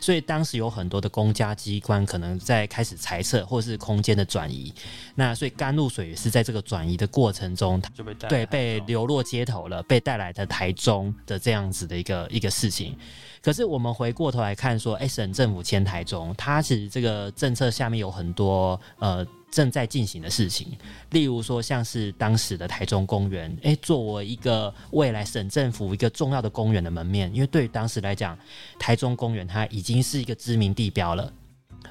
[0.00, 4.72] 所以当时有很多的公家机关可能在开始裁撤或是空间的转移。
[5.14, 12.96] 那所以甘露水也是在这个转移的过程中，就被对被流落街头了，被带来的台中的这样子的一个一个事情。
[13.42, 20.68] 可是我们回过头来看，说，哎，省政府迁台中，它其实这个政策下面有很多呃正在进行的事情，
[21.10, 28.38] 例如说像是当时的台中公园，哎，作为一个未来省政府一个重要的公园的门面，因为对于当时来讲，
[28.78, 31.30] 台中公园它已经是一个知名地标了。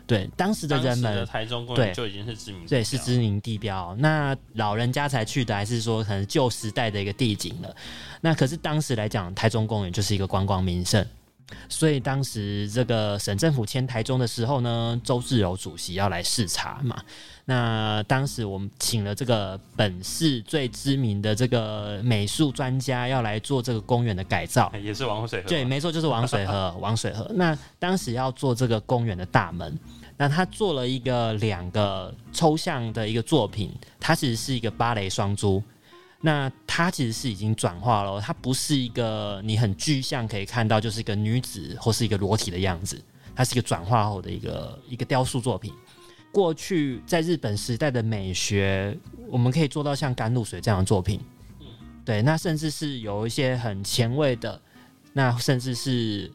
[0.07, 3.93] 对，当时的人们，台中公园就已经是知名，对，是知名地标。
[3.99, 7.75] 那老人家才去的，还是说可能旧时代的一个地景了？
[8.21, 11.05] 那可是当时来讲，台中公园就是一个观光名胜。
[11.67, 17.01] 所以当时这个省政府迁台中的时候呢，周志柔主席要来视察嘛。
[17.45, 25.49] 那当时我们请了这个本市最知名的这个美术专家要来做这个公园的改造，也是王水河。
[25.49, 26.73] 对，没错，就是王水河。
[26.79, 27.29] 王水河。
[27.33, 29.77] 那当时要做这个公园的大门，
[30.15, 35.61] 那他做了一个两个抽象的一个作品，它其实是一个芭蕾双珠。
[36.23, 43.01] 那它其实是已经转化了，它不是一个你很具象可以看到，就是一个女子或是一个裸体的样子，
[43.35, 45.73] 它是一个转化后的一个一个雕塑作品。
[46.31, 48.95] 过去在日本时代的美学，
[49.27, 51.19] 我们可以做到像甘露水这样的作品，
[52.05, 54.61] 对，那甚至是有一些很前卫的，
[55.13, 56.31] 那甚至是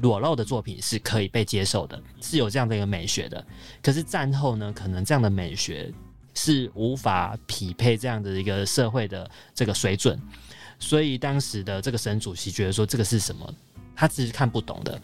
[0.00, 3.44] 裸露的作品是可以被接受的，是有这样的一个美学的。
[3.82, 5.92] 可是战后呢，可能这样的美学。
[6.34, 10.20] 是无法匹配这样的一个社会的这个水准，
[10.78, 13.54] 所以当时的这个省主席觉得说这个是什么，
[13.94, 15.00] 他只是看不懂的。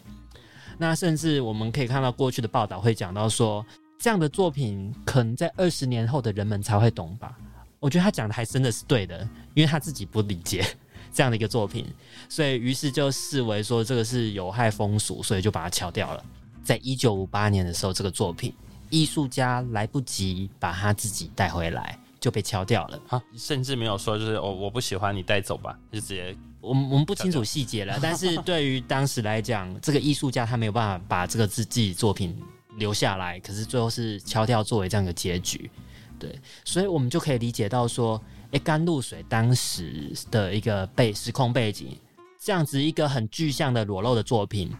[0.77, 3.65] 那甚至我们可以看到过去的报道会讲到说，
[3.97, 7.37] 这样的作品可能在二十年后的人们才会懂吧？
[7.79, 10.65] 我觉得他讲的还真的是对的，因为他自己不理解
[11.13, 11.85] 这样的一个作品，
[12.27, 16.23] 所以于是就视为说这个是有害风俗，所以就把它敲掉了。
[16.63, 18.53] 在一九五八年的时候，这个作品。
[18.91, 23.01] 艺术家来不及把他自己带回来，就被敲掉了。
[23.07, 26.37] 啊，甚至没有说就是我我不喜欢你带走吧，就直接。
[26.59, 32.39] 我们我们不清楚细节了， 但是对于当时来讲，这个艺术家他没有办法把这个自自己作品
[32.77, 35.71] 留下来，可是最后是敲掉作为这样的结局。
[36.19, 38.21] 对，所以我们就可以理解到说，
[38.51, 41.97] 哎，甘露水当时的一个背时空背景，
[42.39, 44.71] 这样子一个很具象的裸露的作品，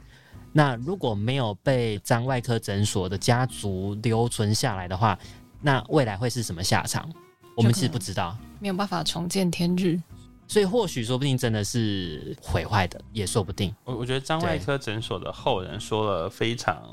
[0.54, 5.18] 那如果没有被张外科诊所的家族留存下来的话，
[5.62, 7.10] 那未来会是什么下场？
[7.56, 10.00] 我们其实不知道，没有办法重见天日。
[10.48, 13.74] 所以或许说不定真的是毁坏的，也说不定。
[13.86, 16.84] 我我觉得张外科诊所的后人说了非常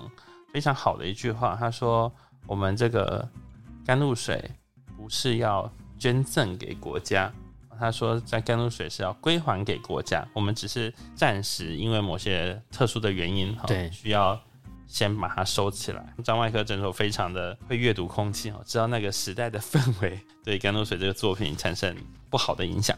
[0.52, 2.12] 非常好的一句话，他说
[2.46, 3.28] ：“我们这个
[3.84, 4.48] 甘露水
[4.96, 7.32] 不是要捐赠给国家，
[7.78, 14.40] 他说在甘露水是要归还给国家，我们只是暂时因为某些特殊的原因，对，需要
[14.86, 21.96] 先把它收起来。”张外科诊所非常的会阅读空气哦，知道那个时代的氛围对甘露水这个作品产生
[22.28, 22.96] 不好的影响。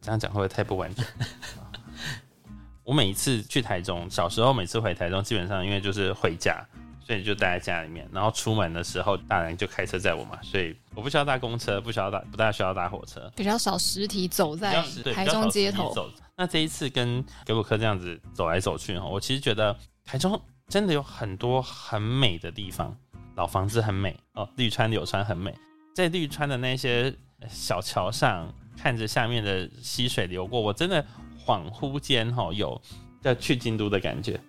[0.00, 1.04] 这样讲会不会太不完整？
[2.84, 6.64] 我每一次去台中，小时候每次回台中，基本上因为就是回家，
[7.10, 8.08] 所以就待在家里面。
[8.12, 14.82] 然后出门的时候，大人就开车载我嘛，所以我不需要搭公车，不需要搭，不大需要搭火车，比较少实体走在
[15.14, 15.94] 台中街头。
[16.36, 22.96] 那这一次跟格鲁克这样子走来走去，我其实觉得台中真的有很多很美的地方，
[23.34, 25.54] 老房子很美哦，绿川柳川很美，
[25.94, 27.14] 在绿川的那些
[27.48, 28.52] 小桥上。
[28.78, 31.04] 看着下面的溪水流过，我真的
[31.44, 32.80] 恍惚间哈有
[33.20, 34.40] 要去京都的感觉。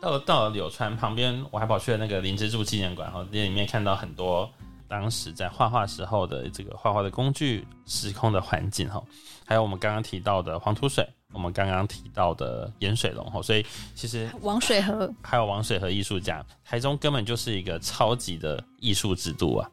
[0.00, 4.48] 到到了柳川旁边，我还跑去了那个林之助纪念馆哈，那里面看到很多
[4.86, 9.02] 当时在画画时候的这个画画的工具、时空的环境哈，
[9.44, 19.68] 还有我们刚刚提到的黄土水，我们刚刚提到的盐水龙哈，所以其实王水河还有王水河艺术家，台中根本就是一个超级的艺术之都啊。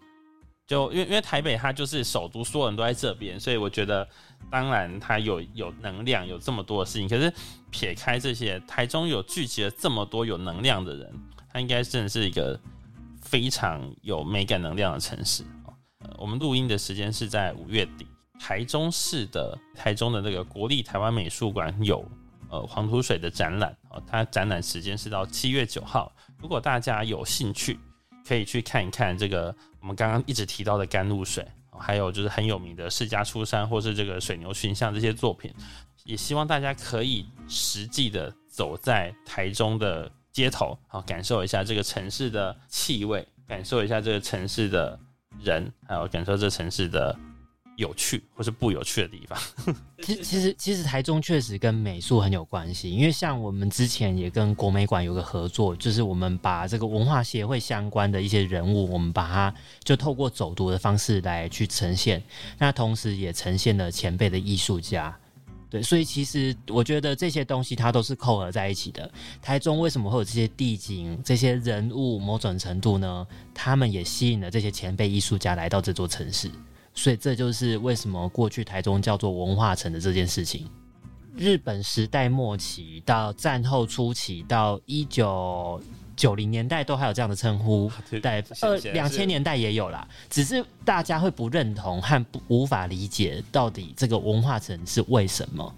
[0.67, 4.07] 就因为因为台北它就是首都，所有人都在这边，所以我觉得
[4.49, 7.07] 当然它有有能量，有这么多的事情。
[7.07, 7.31] 可是
[7.69, 11.13] 撇开这些，台中有聚集了这么多有能量的人，
[11.53, 12.59] 它应该真的是一个
[13.21, 15.43] 非常有美感能量的城市
[16.17, 18.07] 我们录音的时间是在五月底，
[18.39, 22.03] 台中市的台中的那个国立台湾美术馆有
[22.49, 26.11] 呃黄土水的展览哦，它展览时间是到七月九号。
[26.39, 27.79] 如果大家有兴趣，
[28.27, 29.55] 可以去看一看这个。
[29.79, 31.47] 我们刚刚一直提到的甘露水，
[31.77, 35.53] 还有就是很有名的释迦出山，或是这个水牛群像这些作品，
[36.03, 44.99] 也希望大家可以实际的走在台中的街头，好感受一下这个城市的气味，感受一下这个城市的
[45.43, 47.15] 人，还有感受这城市的。
[47.75, 49.39] 有趣或是不有趣的地方，
[50.01, 59.53] 其实其实其实台中确实跟美术很有关系，因为像我们之前也跟国美馆有个合作，就是我们把这个文化协会相关的一些人物，我们把它
[59.83, 62.23] 就透过走读的方式来去呈现，
[62.57, 65.13] 那同时也呈现了前辈的艺术家，
[65.69, 69.11] 对，所以其实我觉得这些东西它都是扣合在一起的。
[69.41, 73.27] 台中为什么会有这些地景、这些人物，某种程度呢？
[73.53, 76.49] 他们也吸引了这些前辈艺术家来到这座城市。
[76.95, 80.67] 所以这就是为什么过去台中叫做文化城的这件事情。
[81.37, 85.81] 日本时代末期到战后初期到一九
[86.15, 95.75] 九零年代都还有这样的称呼，对，呃两千年代也有啦，只是大家会不认同和不无法理解到底这个文化城是为什么，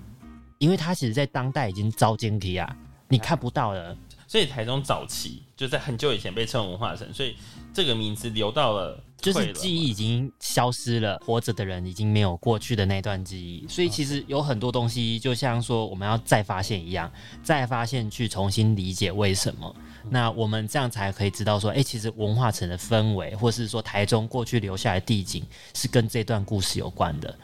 [0.60, 3.98] 因为它其实在当代已经遭奸体啊，你看不到了。
[4.28, 7.36] 所以台中早期就在很久以前被称文化城，所以
[7.74, 9.04] 这个名字留到了。
[9.20, 17.12] 就是记忆已经消失了，活着的人已经没有过去的那段记忆，所以其实有很多东西，就像说我们要再发现一样，
[17.44, 19.76] 再发现去重新理解为什么，
[20.10, 25.44] 那我们这样才可以知道说，哎，其实文化城的氛围，或是说台中过去留下来的地景，
[25.74, 27.36] 是跟这段故事有关的。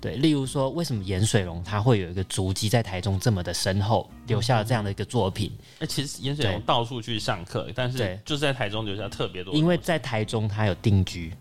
[0.00, 5.52] 对，例如说，为什么盐水龙它会有一个足迹在台中这么的深厚，留下了这样的一个作品？
[5.78, 11.32] 那其实盐水龙到处去上课，但是就是在台中留下特别多，因为在台中他有定居。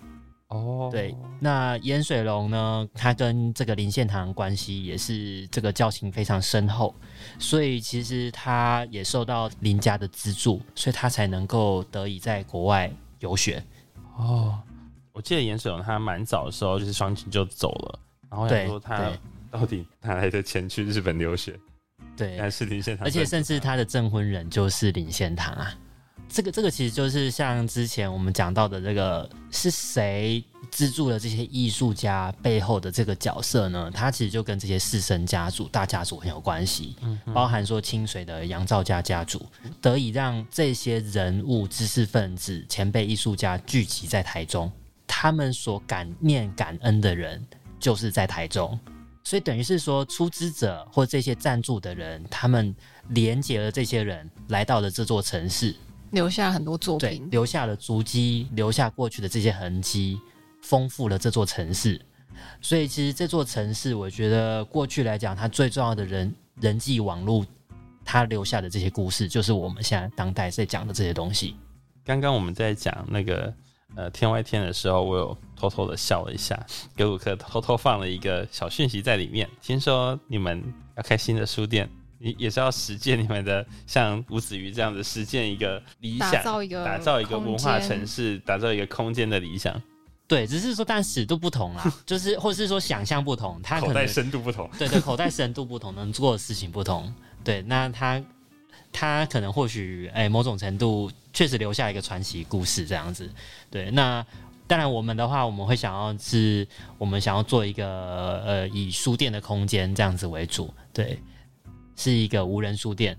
[0.50, 6.94] 哦，对，那盐水龙呢，他跟这个林献堂关系也是这个交情非常深厚，
[7.38, 13.64] 所以其实他也受到林家的资助，所以他才能够得以在国外游学。
[14.18, 14.58] 哦，
[15.14, 18.00] 我记得盐水龙他蛮早的时候就是双亲就走了。
[18.30, 19.12] 然后想说他
[19.52, 21.60] 到底哪来的钱去日本留学？
[22.16, 25.74] 对，还是林献堂，而且甚至他的证婚人就是林献堂啊。
[26.28, 36.96] 这个这个其实就是像之前我们讲到的这个是谁资助了这些艺术家背后的这个角色呢，他其实就跟这些士绅家族、大家族很有关系，
[37.34, 39.44] 包含说清水的杨兆家家族，
[39.82, 44.72] 得以让这些人物、知识分子、前辈艺术家聚集在台中，
[45.08, 47.44] 他们所感念感恩的人
[47.80, 48.78] 就是在台中，
[49.24, 52.76] 所以等于是说出资者或这些赞助的人，他们
[53.10, 55.76] 连接了这些人来到了这座城市。
[56.12, 60.20] 留下很多作品，留下了足迹，留下过去的这些痕迹，
[60.62, 62.02] 丰富了这座城市。
[62.62, 67.46] 所以，其实这座城市，我觉得过去来讲，它最重要的人人际网络，
[68.04, 71.56] 它留下的这些故事，就是我们现在当代在讲的这些东西。
[72.04, 73.54] 刚刚我们在讲那个
[73.96, 76.60] 呃天外天的时候，我有偷偷的笑了一下，
[76.96, 79.50] 给鲁克偷偷放了一个小讯息在里面。
[79.62, 80.64] 听说你们
[80.96, 81.90] 要开新的书店。
[82.22, 89.82] 你也是要实践你们的，像吴子瑜这样子实践一个理想，打造一个打造一个文化城市，打造一个空间的理想。
[90.28, 94.70] 对，只是说但尺度不同啦， 就是或是说想象不同，他口袋深度不同。
[94.78, 97.10] 对对，口袋深度不同，能做的事情不同。
[97.42, 98.22] 对，那他
[98.92, 103.30] 他可能或许哎，某种程度确实留下一个传奇故事这样子。
[103.72, 104.26] 对，那
[104.68, 106.68] 当然我们的话，我们会想要是，
[106.98, 110.74] 我们想要做一个呃，以书店的空间这样子为主。
[110.94, 111.20] 对。
[112.02, 113.18] 是一个无人书店，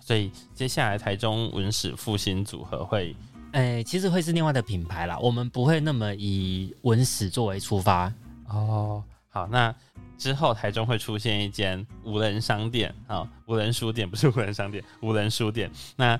[0.00, 3.14] 所以接下来台中文史复兴组合会，
[3.52, 5.18] 诶，其实会是另外的品牌啦。
[5.18, 8.10] 我们不会那么以文史作为出发
[8.48, 9.04] 哦。
[9.28, 9.74] 好，那
[10.18, 15.70] 之后台中会出现一间无人商店啊，无人书店不是无人商店， 无人书店。
[15.96, 16.18] 那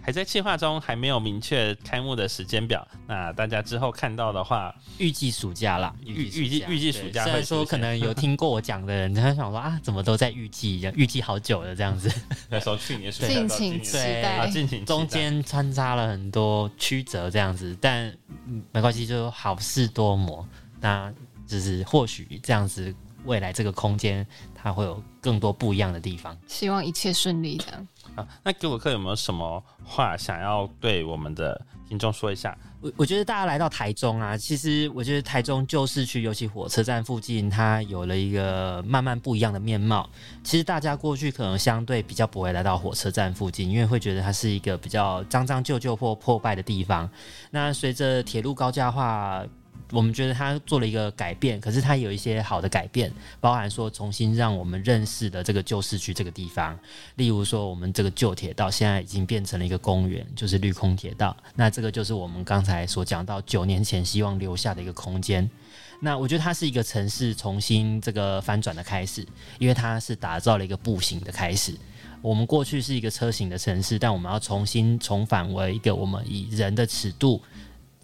[0.00, 2.86] 还在计划中，还没有明确开幕的时间表。
[3.06, 7.24] 那大家之后看到的话，预计暑假啦，预预计预计暑假。
[7.24, 12.10] 虽然说可能有听过我讲的人，他想说啊，怎么都在预计，预计好久了这样子。
[12.48, 18.10] 那时候去年暑假，敬请期待，敬请中间穿插了很多曲折这样子，但
[18.72, 20.46] 没关系，就好事多磨。
[20.80, 21.12] 那
[21.46, 22.94] 就是或许这样子，
[23.24, 26.36] 未来这个空间它会有更多不一样的地方。
[26.46, 27.86] 希望一切顺利，这样。
[28.42, 32.56] 那给我克有没有什么话想要对我们的听众说一下？
[32.80, 40.08] 我我觉得大家来到台中啊，其实我觉得台中旧市区，尤其火车站附近，它有了一个慢慢不一样的面貌。
[40.42, 47.08] 其实大家过去可能相对比较不会来到火车站附近，因为会觉得它是一个比较脏脏旧旧或破败的地方。
[47.50, 49.44] 那随着铁路高架化。
[49.90, 53.10] 我们觉得他做了一个改变，可是他有一些好的改变，
[53.40, 56.78] 包含说重新让我们认识的这个旧市区这个地方。
[57.16, 61.34] 例如说，我们这个旧铁道现在已经变成了一个公园，就是绿空铁道。
[61.54, 65.48] 那这个就是我们刚才所讲到九年前希望留下的一个空间。
[66.00, 69.26] 那我觉得它是一个城市重新这个翻转的开始，
[69.58, 71.74] 因为它是打造了一个步行的开始。
[72.20, 77.40] 我们过去是一个车型的城市，但我们要重新重返为一个我们以人的尺度。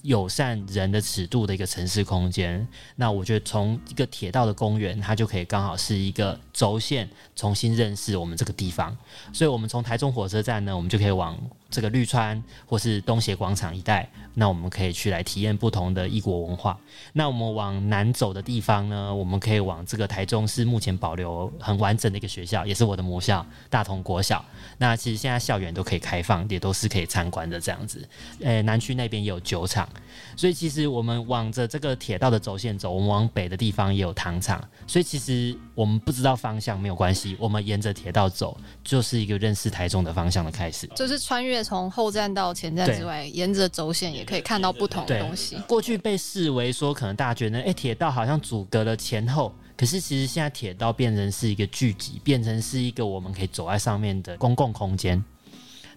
[0.05, 8.95] 友善人的尺度的一个城市空间，那我觉得从一个铁道的公园，它就可以刚好是一个轴线，重新认识我们这个地方。
[9.33, 11.37] 所以，我们从台中火车站呢，我们就可以往。
[11.75, 16.79] 这个绿川或是东协广场一带，那我们可以去来体验不同的异国文化。
[17.13, 24.45] 那我们往南走的地方呢，我们可以往这个台中市目前保留很完整的一个学校，也是我的母校大同国小。
[24.79, 28.09] 那其实现在校园都可以开放，也都是可以参观的这样子。
[28.43, 29.89] 诶，南区那边也有酒厂，
[30.37, 34.63] 所以其实我们往着这个铁道的轴线走，我们往北的地方也有糖厂。
[34.87, 41.64] 所以其实我们不知道方向没有关系，我们沿着铁道走，就是一个认识台中的方向的开始，就是穿越。
[41.65, 45.57] 从后站到前站之外，沿着轴线也可以看到不同的东西。
[45.67, 49.53] 过去被视为说，可能大家觉得，哎，铁道好像阻隔了前后。
[49.77, 55.23] 可是其实现在铁道变成是一个聚集，变成是一个我们可以走在上面的公共空间。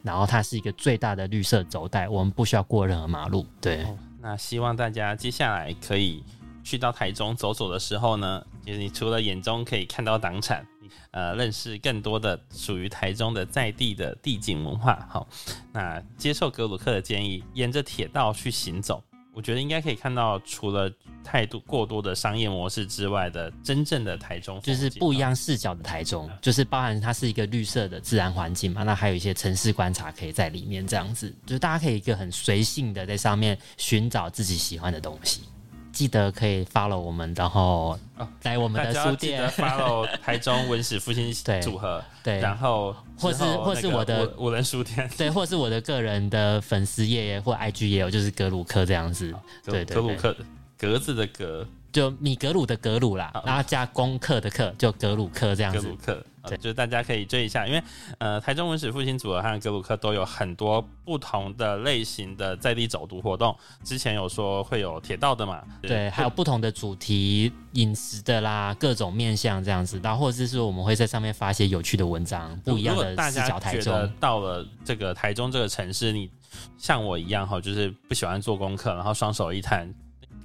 [0.02, 3.46] 然后它是一个最大的绿色轴带，我们不需要过任何马路。
[3.60, 3.86] 对，
[4.22, 6.24] 那希望大家接下来可以
[6.68, 10.68] 去到台中走走的时候呢，就是你除了眼中可以看到党产。
[11.12, 15.06] 呃，认识更多的属于台中的在地的地景文化。
[15.10, 15.28] 好，
[15.72, 19.04] 那接受格鲁克的建议，沿着铁道去行走，
[19.34, 20.92] 我觉得应该可以看到除了
[21.24, 28.84] 太多过多的商业模式之外的真正的台中，就是不一样视角的台中，就是包含它是一个绿色的自然环境嘛。
[28.84, 35.42] 那还有一些城市观察可以在里面，这样子，就是大家可以一个很随性的在上面寻找自己喜欢的东西。
[35.98, 37.98] 记得可以 follow 我们，然后
[38.44, 39.50] 来我们的书店。
[39.50, 49.34] follow 台中文史复兴组合， 对，然后或是或是我的五人书店，对，或是我的个人的粉丝页或 IG 也有，就是格鲁克这样子，
[49.66, 50.36] 对，格鲁克
[50.78, 51.68] 格子的格。
[51.90, 55.82] 就米格鲁的格鲁啦，然后加功课的课，就格鲁克这样子。
[55.82, 57.84] 格鲁克，对，就是大家可以追一下，因为
[58.18, 63.56] 呃，台中文史复兴组合和格鲁克都有很多不同的类型的在地走读活动。
[63.84, 65.62] 之前有说会有铁道的嘛？
[65.82, 70.00] 对，还有不同的主题，饮食的啦，各种面向这样子。
[70.04, 73.60] 然后或者是说，我们会在上面发一些有趣的文章，不一样的视角。
[73.60, 76.30] 台中到了这个台中这个城市，你
[76.78, 79.94] 像我一样哈，就是不喜欢做功课，然后双手一摊。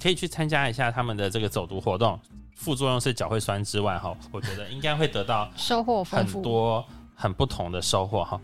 [0.03, 2.19] 可以去参加一下他们的这个走读活动，
[2.63, 8.41] 副作用是脚会酸之外，哈，我觉得应该会得到收获很多很不同的收获，哈。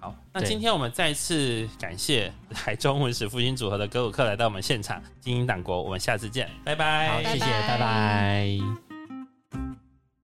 [0.00, 8.58] 好，那今天我们再次感谢台中文史复兴组合的格鲁克来到我们现场，精英党国，我们下次见，拜拜，好，谢谢，拜拜。